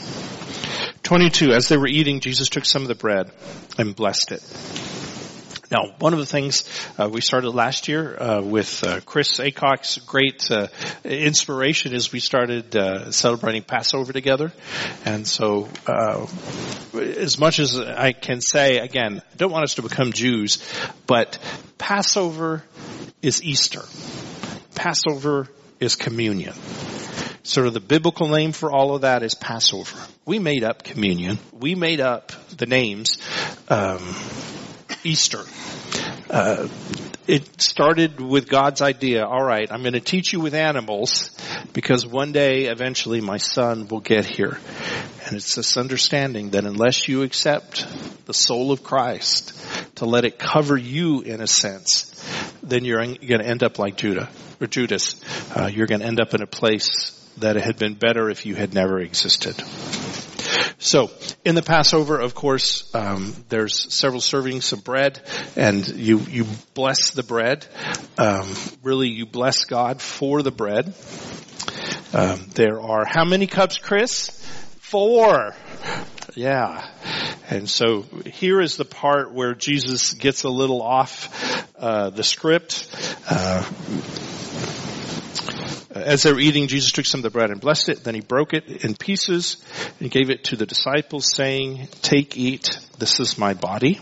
[1.08, 3.30] 22, as they were eating, Jesus took some of the bread
[3.78, 4.42] and blessed it.
[5.70, 9.96] Now, one of the things uh, we started last year uh, with uh, Chris Acock's
[9.96, 10.66] great uh,
[11.04, 14.52] inspiration is we started uh, celebrating Passover together,
[15.06, 16.26] and so uh,
[16.94, 20.62] as much as I can say, again, I don't want us to become Jews,
[21.06, 21.38] but
[21.78, 22.62] Passover
[23.22, 23.80] is Easter.
[24.74, 25.48] Passover
[25.80, 26.52] is communion.
[27.48, 29.96] Sort of the biblical name for all of that is Passover.
[30.26, 31.38] We made up communion.
[31.50, 33.16] We made up the names.
[33.70, 34.14] Um,
[35.02, 35.44] Easter.
[36.28, 36.68] Uh,
[37.26, 39.24] it started with God's idea.
[39.24, 41.30] All right, I'm going to teach you with animals
[41.72, 44.58] because one day, eventually, my son will get here.
[45.24, 47.86] And it's this understanding that unless you accept
[48.26, 49.58] the soul of Christ
[49.94, 52.14] to let it cover you in a sense,
[52.62, 54.28] then you're going to end up like Judah
[54.60, 55.18] or Judas.
[55.56, 58.46] Uh, you're going to end up in a place that it had been better if
[58.46, 59.56] you had never existed.
[60.78, 61.10] So,
[61.44, 65.20] in the Passover, of course, um, there's several servings of bread,
[65.56, 67.66] and you you bless the bread.
[68.16, 70.94] Um, really, you bless God for the bread.
[72.12, 74.30] Um, there are how many cups, Chris?
[74.80, 75.54] Four.
[76.34, 76.88] Yeah.
[77.50, 82.88] And so here is the part where Jesus gets a little off uh, the script.
[83.28, 83.64] Uh,
[85.98, 88.04] as they were eating, Jesus took some of the bread and blessed it.
[88.04, 89.56] Then he broke it in pieces
[90.00, 92.78] and gave it to the disciples saying, take, eat.
[92.98, 94.00] This is my body.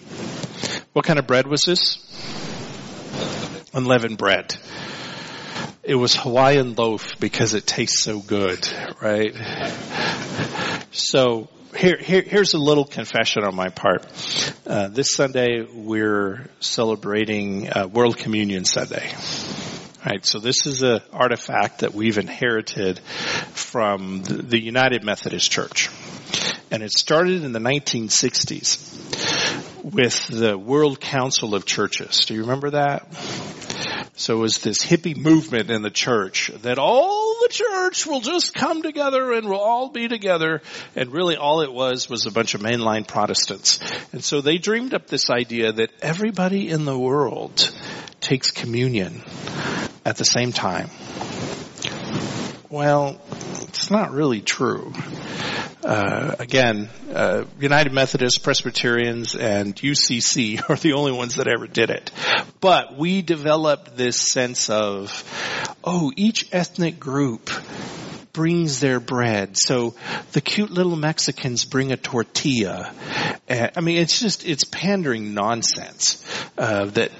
[0.92, 1.98] What kind of bread was this?
[3.74, 4.56] Unleavened bread.
[5.82, 8.68] It was Hawaiian loaf because it tastes so good,
[9.00, 9.34] right?
[10.90, 14.04] So here, here, here's a little confession on my part.
[14.66, 19.12] Uh, this Sunday we're celebrating uh, World Communion Sunday.
[20.06, 25.90] Right, so this is an artifact that we've inherited from the, United Methodist Church.
[26.70, 32.24] And it started in the 1960s with the World Council of Churches.
[32.24, 33.12] Do you remember that?
[34.14, 38.54] So it was this hippie movement in the church that all the church will just
[38.54, 40.62] come together and we'll all be together.
[40.94, 43.80] And really all it was was a bunch of mainline Protestants.
[44.12, 47.74] And so they dreamed up this idea that everybody in the world
[48.20, 49.24] takes communion
[50.06, 50.88] at the same time.
[52.70, 53.20] Well,
[53.62, 54.92] it's not really true.
[55.84, 61.90] Uh, again, uh, United Methodist, Presbyterians, and UCC are the only ones that ever did
[61.90, 62.12] it.
[62.60, 65.24] But we developed this sense of,
[65.82, 67.50] oh, each ethnic group
[68.32, 69.56] brings their bread.
[69.56, 69.94] So
[70.32, 72.92] the cute little Mexicans bring a tortilla.
[73.48, 76.24] Uh, I mean, it's just, it's pandering nonsense.
[76.56, 77.10] Uh, that,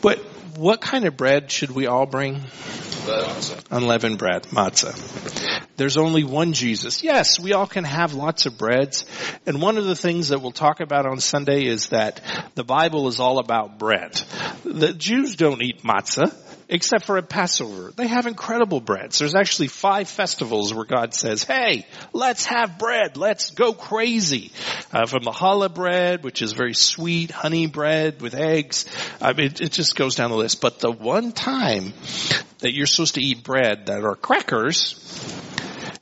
[0.00, 0.24] but
[0.56, 2.40] what kind of bread should we all bring?
[3.70, 4.94] Unleavened bread, matzah.
[5.76, 7.02] There's only one Jesus.
[7.02, 9.04] Yes, we all can have lots of breads.
[9.46, 12.20] And one of the things that we'll talk about on Sunday is that
[12.54, 14.12] the Bible is all about bread.
[14.64, 16.32] The Jews don't eat matzah
[16.68, 17.92] except for at Passover.
[17.94, 19.18] They have incredible breads.
[19.18, 23.16] There's actually five festivals where God says, hey, let's have bread.
[23.16, 24.52] Let's go crazy.
[24.92, 28.86] Uh, from the challah bread, which is very sweet, honey bread with eggs.
[29.20, 30.60] I mean, it, it just goes down the list.
[30.60, 31.92] But the one time
[32.58, 34.94] that you're supposed to eat bread that are crackers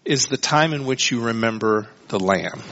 [0.04, 2.62] is the time in which you remember the lamb.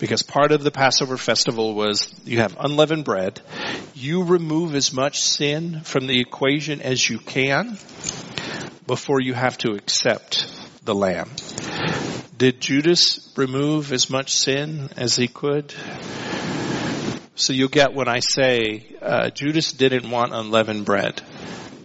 [0.00, 3.40] Because part of the Passover festival was you have unleavened bread.
[3.94, 7.78] You remove as much sin from the equation as you can
[8.86, 10.48] before you have to accept
[10.84, 11.30] the lamb.
[12.38, 15.74] Did Judas remove as much sin as he could?
[17.34, 21.20] So you'll get when I say uh, Judas didn't want unleavened bread.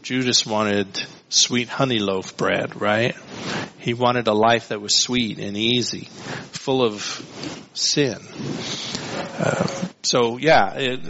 [0.01, 0.87] Judas wanted
[1.29, 3.15] sweet honey loaf bread, right?
[3.79, 6.05] He wanted a life that was sweet and easy,
[6.51, 7.01] full of
[7.73, 8.17] sin.
[9.37, 9.67] Uh,
[10.03, 11.01] so yeah, it,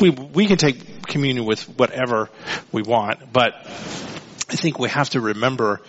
[0.00, 2.30] we we can take communion with whatever
[2.72, 5.80] we want, but I think we have to remember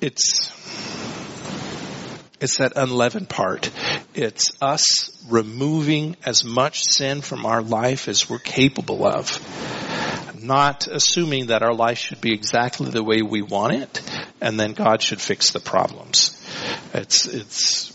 [0.00, 0.52] it's
[2.40, 3.70] it's that unleavened part.
[4.14, 9.38] It's us removing as much sin from our life as we're capable of
[10.46, 14.02] not assuming that our life should be exactly the way we want it,
[14.40, 16.32] and then God should fix the problems.
[16.94, 17.92] It's it's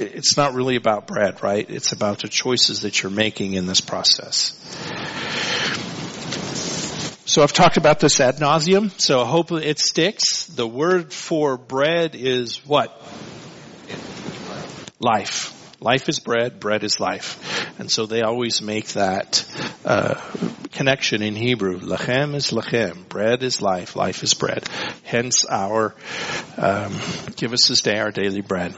[0.00, 1.68] it's not really about bread, right?
[1.68, 4.54] It's about the choices that you're making in this process.
[7.26, 10.46] So I've talked about this ad nauseum, so hopefully it sticks.
[10.46, 12.90] The word for bread is what?
[14.98, 15.57] Life.
[15.80, 17.78] Life is bread, bread is life.
[17.78, 19.44] And so they always make that
[19.84, 20.20] uh,
[20.72, 21.78] connection in Hebrew.
[21.78, 23.08] Lechem is lechem.
[23.08, 23.94] Bread is life.
[23.94, 24.68] Life is bread.
[25.04, 25.94] Hence our,
[26.56, 26.96] um,
[27.36, 28.74] give us this day our daily bread.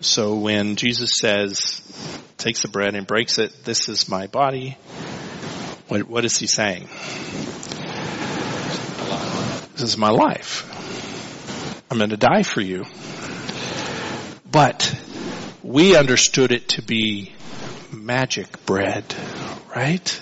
[0.00, 1.82] So when Jesus says,
[2.36, 4.78] takes the bread and breaks it, this is my body,
[5.88, 6.86] what, what is he saying?
[9.72, 10.64] This is my life.
[11.90, 12.84] I'm going to die for you.
[14.48, 14.94] But
[15.62, 17.32] we understood it to be
[17.92, 19.04] magic bread,
[19.74, 20.20] right?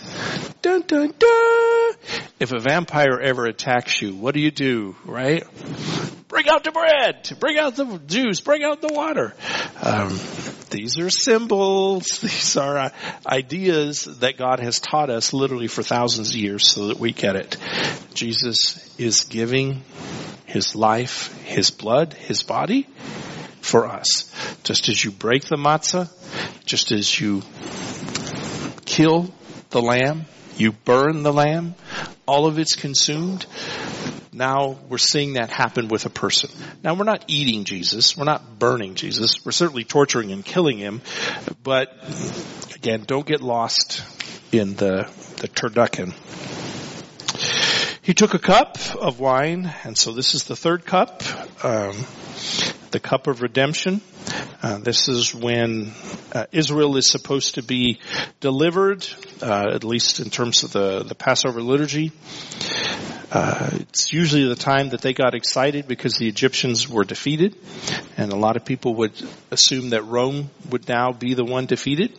[0.63, 1.93] Dun dun dun.
[2.39, 5.45] If a vampire ever attacks you, what do you do, right?
[6.29, 9.35] Bring out the bread, bring out the juice, bring out the water.
[9.81, 10.19] Um,
[10.71, 12.07] these are symbols.
[12.21, 12.91] These are uh,
[13.27, 17.37] ideas that God has taught us literally for thousands of years so that we get
[17.37, 17.57] it.
[18.15, 19.83] Jesus is giving
[20.45, 22.89] his life, his blood, his body
[23.67, 24.31] for us.
[24.63, 26.09] Just as you break the matzah,
[26.65, 27.43] just as you
[28.85, 29.33] kill
[29.71, 30.25] the lamb,
[30.57, 31.75] you burn the lamb,
[32.27, 33.45] all of it's consumed.
[34.33, 36.51] Now we're seeing that happen with a person.
[36.83, 38.17] Now we're not eating Jesus.
[38.17, 39.45] We're not burning Jesus.
[39.45, 41.03] We're certainly torturing and killing him.
[41.63, 41.93] But
[42.75, 44.03] again, don't get lost
[44.53, 46.15] in the, the turducken.
[48.07, 51.25] He took a cup of wine, and so this is the third cup,
[51.65, 51.97] um,
[52.93, 54.01] the cup of redemption.
[54.63, 55.91] Uh, this is when
[56.33, 57.99] uh, Israel is supposed to be
[58.39, 59.05] delivered,
[59.43, 62.13] uh, at least in terms of the, the Passover liturgy.
[63.33, 67.57] Uh, it's usually the time that they got excited because the Egyptians were defeated,
[68.17, 72.17] and a lot of people would assume that Rome would now be the one defeated.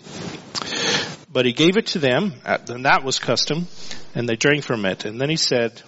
[1.32, 3.68] But he gave it to them, and that was custom,
[4.16, 5.06] and they drank from it.
[5.06, 5.82] And then he said,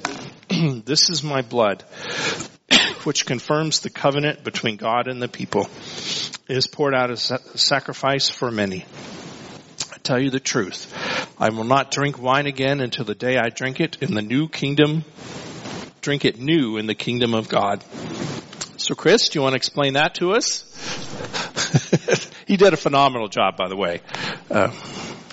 [0.49, 1.83] this is my blood,
[3.03, 5.69] which confirms the covenant between God and the people.
[6.49, 8.85] It is poured out as a sacrifice for many.
[9.93, 10.93] I tell you the truth.
[11.39, 14.49] I will not drink wine again until the day I drink it in the new
[14.49, 15.05] kingdom,
[16.01, 17.83] drink it new in the kingdom of God.
[18.77, 20.65] So Chris, do you want to explain that to us?
[22.47, 24.01] he did a phenomenal job, by the way,
[24.49, 24.71] uh,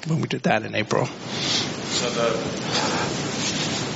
[0.07, 1.07] when we did that in April.
[1.07, 2.31] So the,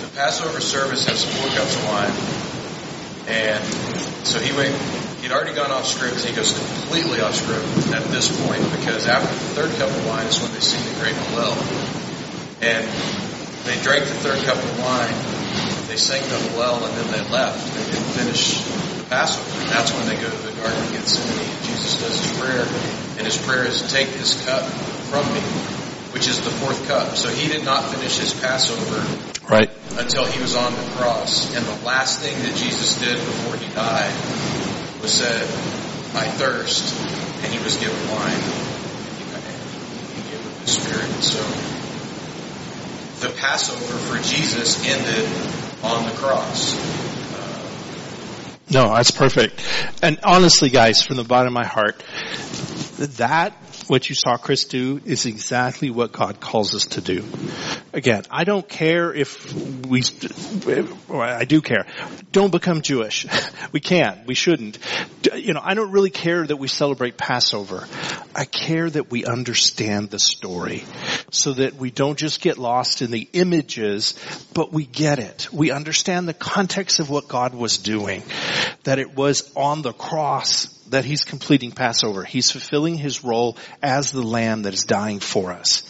[0.02, 2.14] the Passover service has four cups of wine,
[3.28, 3.64] and
[4.26, 4.74] so he went.
[5.20, 6.24] He'd already gone off script.
[6.24, 10.26] He goes completely off script at this point because after the third cup of wine
[10.26, 11.52] is when they sing the great Hallel,
[12.64, 12.88] and
[13.68, 15.14] they drank the third cup of wine.
[15.88, 17.60] They sang the Hallel, and then they left.
[17.74, 18.64] They didn't finish
[18.96, 19.60] the Passover.
[19.60, 21.52] And that's when they go to the Garden of Gethsemane.
[21.68, 22.64] Jesus does his prayer,
[23.18, 24.64] and his prayer is, "Take this cup
[25.12, 25.42] from me."
[26.12, 27.16] Which is the fourth cup.
[27.16, 29.00] So he did not finish his Passover
[29.48, 29.70] Right.
[29.98, 31.54] until he was on the cross.
[31.54, 34.12] And the last thing that Jesus did before he died
[35.02, 35.42] was said,
[36.16, 36.94] I thirst.
[37.42, 38.42] And he was given wine.
[40.14, 41.10] He gave up his spirit.
[41.22, 41.40] So
[43.26, 45.28] the Passover for Jesus ended
[45.82, 46.78] on the cross.
[48.72, 49.60] No, that's perfect.
[50.00, 52.00] And honestly, guys, from the bottom of my heart,
[53.06, 53.52] that
[53.86, 57.24] what you saw Chris do is exactly what God calls us to do.
[57.92, 59.52] Again, I don't care if
[59.86, 60.02] we,
[61.08, 61.86] well, I do care.
[62.32, 63.26] Don't become Jewish.
[63.72, 64.26] We can't.
[64.26, 64.78] We shouldn't.
[65.32, 67.86] You know, I don't really care that we celebrate Passover.
[68.34, 70.82] I care that we understand the story
[71.30, 74.14] so that we don't just get lost in the images,
[74.54, 75.52] but we get it.
[75.52, 78.24] We understand the context of what God was doing.
[78.82, 82.24] That it was on the cross that he's completing Passover.
[82.24, 85.82] He's fulfilling his role as the lamb that is dying for us.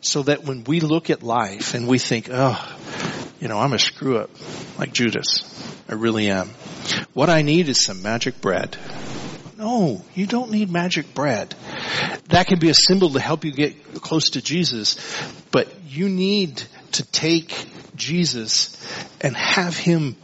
[0.00, 2.76] So that when we look at life and we think, oh,
[3.40, 4.30] you know, I'm a screw up
[4.78, 5.44] like Judas.
[5.88, 6.48] I really am.
[7.14, 8.76] What I need is some magic bread.
[9.56, 11.54] No, you don't need magic bread.
[12.28, 14.96] That can be a symbol to help you get close to Jesus,
[15.50, 17.54] but you need to take
[17.94, 18.76] Jesus
[19.20, 20.16] and have him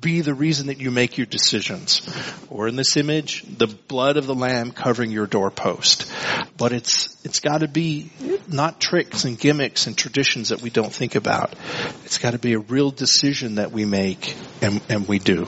[0.00, 2.02] be the reason that you make your decisions.
[2.48, 6.10] Or in this image, the blood of the lamb covering your doorpost.
[6.56, 8.10] But it's, it's gotta be
[8.48, 11.54] not tricks and gimmicks and traditions that we don't think about.
[12.04, 15.46] It's gotta be a real decision that we make and, and we do.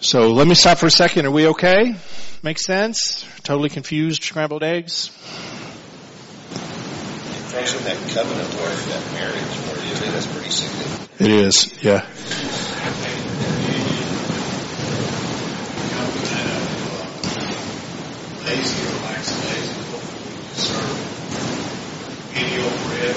[0.00, 1.26] So let me stop for a second.
[1.26, 1.94] Are we okay?
[2.42, 3.26] Make sense?
[3.42, 4.22] Totally confused?
[4.22, 5.10] Scrambled eggs?
[7.62, 10.12] Isn't that covenant part of that marriage part of it?
[10.12, 11.20] That's pretty significant.
[11.20, 12.06] It is, yeah.
[18.44, 19.72] lazy or lax lazy,
[20.52, 20.98] serve
[22.34, 23.16] any old bread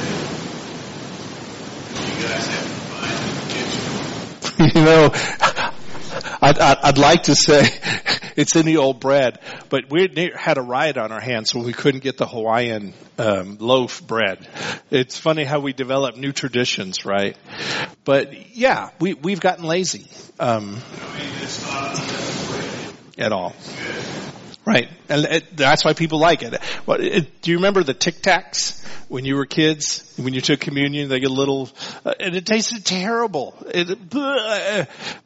[1.93, 3.83] that you guys have to find in the kitchen.
[4.75, 5.03] you know,
[6.41, 7.67] I'd, I'd, I'd like to say
[8.38, 9.39] it's in the old bread.
[9.67, 13.57] But we had a riot on our hands when we couldn't get the Hawaiian um,
[13.59, 14.47] loaf bread.
[14.89, 17.35] It's funny how we develop new traditions, right?
[18.05, 20.07] But yeah, we we've gotten lazy
[20.39, 20.77] um,
[23.17, 23.53] at all.
[24.68, 26.53] Right, and it, that's why people like it.
[26.53, 27.41] It.
[27.41, 30.03] Do you remember the Tic Tacs when you were kids?
[30.18, 31.70] When you took communion, they get a little,
[32.03, 33.55] uh, and it tasted terrible.
[33.68, 33.97] It,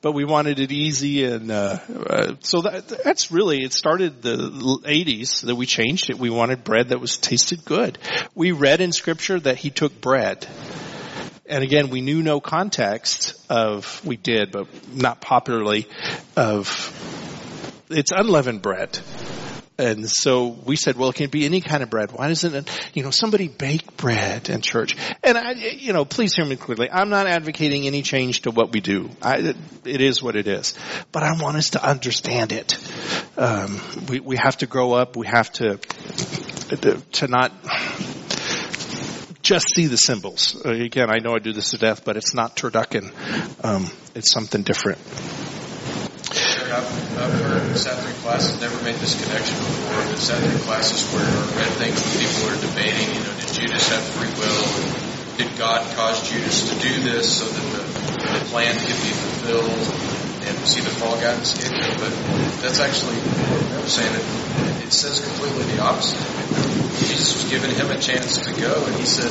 [0.02, 3.74] but we wanted it easy, and uh, uh, so that, that's really it.
[3.74, 6.20] Started the '80s that we changed it.
[6.20, 7.98] We wanted bread that was tasted good.
[8.36, 10.48] We read in Scripture that He took bread.
[11.48, 15.88] And again, we knew no context of, we did, but not popularly,
[16.38, 16.68] of
[17.92, 19.00] it's unleavened bread.
[19.78, 22.12] And so we said, well, it can be any kind of bread.
[22.12, 24.96] Why doesn't it, you know, somebody bake bread in church?
[25.24, 26.88] And I, you know, please hear me clearly.
[26.92, 29.10] I'm not advocating any change to what we do.
[29.24, 30.76] I, it is what it is.
[31.12, 32.78] But I want us to understand it.
[33.38, 35.16] Um, we, we have to grow up.
[35.16, 35.78] We have to,
[37.14, 37.52] to not,
[39.42, 40.62] just see the symbols.
[40.64, 43.12] Again, I know I do this to death, but it's not turducken.
[43.66, 45.00] Um, it's something different.
[47.72, 50.60] Eric, I've, I've heard sat through classes, never made this connection before, but sat through
[50.68, 54.32] classes where or read things where people are debating, you know, did Judas have free
[54.36, 54.64] will?
[55.40, 57.84] Did God cause Judas to do this so that the,
[58.28, 59.72] the plan could be fulfilled?
[60.42, 62.12] And see the fall guy escape it, but
[62.66, 63.16] that's actually
[63.78, 64.16] I'm saying.
[64.16, 66.18] It, it says completely the opposite.
[66.98, 69.30] Jesus was giving him a chance to go, and he said,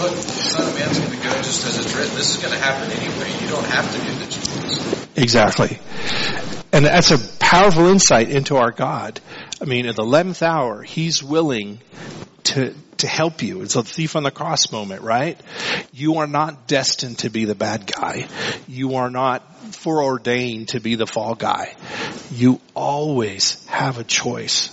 [0.00, 2.16] "Look, the Son of Man's going to go just as it's written.
[2.16, 3.30] This is going to happen anyway.
[3.40, 5.78] You don't have to do the Jesus." Exactly.
[6.72, 9.20] And that's a powerful insight into our God.
[9.60, 11.80] I mean, at the 11th hour, He's willing
[12.44, 13.62] to, to help you.
[13.62, 15.40] It's a thief on the cross moment, right?
[15.92, 18.28] You are not destined to be the bad guy.
[18.68, 19.42] You are not
[19.74, 21.74] foreordained to be the fall guy.
[22.30, 24.68] You always have a choice.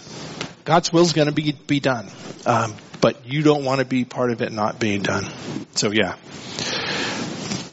[0.65, 2.09] God's will is going to be, be done.
[2.45, 5.25] Um, but you don't want to be part of it not being done.
[5.75, 6.15] So yeah.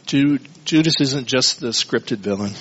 [0.07, 2.53] Judas isn't just the scripted villain.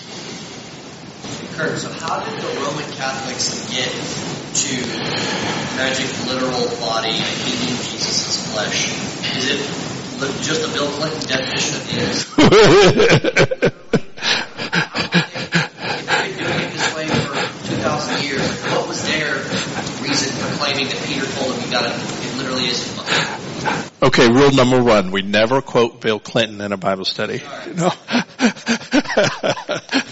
[1.56, 4.74] Kurt, so how did the Roman Catholics get to
[5.78, 8.90] magic literal body eating Jesus' flesh?
[9.38, 9.62] Is it
[10.42, 13.74] just the Bill Clinton definition of things?
[15.96, 17.36] If they've been doing this way for
[17.70, 19.36] 2,000 years, what was their
[20.02, 22.82] reason for claiming that Peter told them you gotta, it literally is?
[24.02, 27.44] Okay, rule number one, we never quote Bill Clinton in a Bible study.
[27.76, 27.92] No.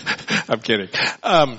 [0.62, 0.89] I'm kidding.
[1.24, 1.57] Um,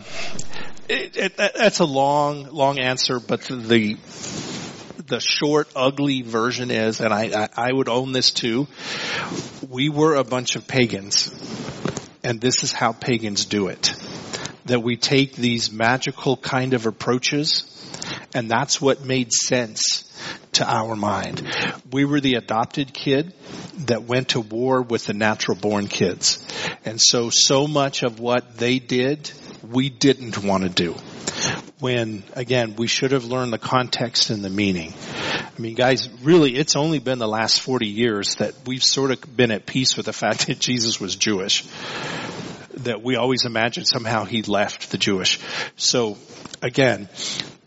[0.88, 3.96] it, it, that's a long, long answer, but the,
[5.08, 8.68] the short, ugly version is, and I, I, I would own this too,
[9.68, 11.32] we were a bunch of pagans.
[12.22, 13.92] And this is how pagans do it.
[14.66, 17.64] That we take these magical kind of approaches,
[18.36, 20.04] and that's what made sense
[20.52, 21.42] to our mind.
[21.90, 23.32] We were the adopted kid
[23.86, 26.44] that went to war with the natural born kids.
[26.84, 29.30] And so, so much of what they did,
[29.62, 30.94] we didn't want to do.
[31.80, 34.94] When, again, we should have learned the context and the meaning.
[35.32, 39.36] I mean, guys, really, it's only been the last 40 years that we've sort of
[39.36, 41.64] been at peace with the fact that Jesus was Jewish
[42.84, 45.38] that we always imagined somehow he left the Jewish.
[45.76, 46.18] So
[46.60, 47.08] again,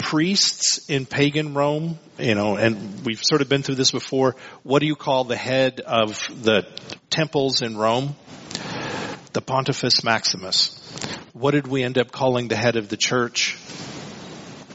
[0.06, 4.36] priests in pagan Rome, you know, and we've sort of been through this before.
[4.62, 6.68] What do you call the head of the
[7.10, 8.16] temples in Rome?
[9.34, 10.80] The Pontifex Maximus.
[11.34, 13.58] What did we end up calling the head of the church?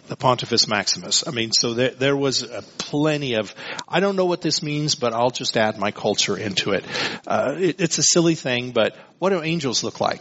[0.08, 1.24] the Pontifex Maximus.
[1.24, 2.44] I mean, so there, there was
[2.78, 3.54] plenty of,
[3.88, 6.84] I don't know what this means, but I'll just add my culture into it.
[7.28, 7.80] Uh, it.
[7.80, 10.20] It's a silly thing, but what do angels look like?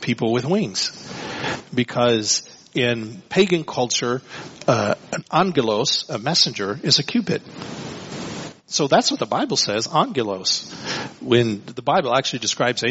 [0.00, 0.92] People with wings.
[1.74, 4.20] Because in pagan culture,
[4.66, 7.42] uh, an angelos, a messenger, is a cupid.
[8.66, 10.72] So that's what the Bible says, angelos.
[11.20, 12.82] When the Bible actually describes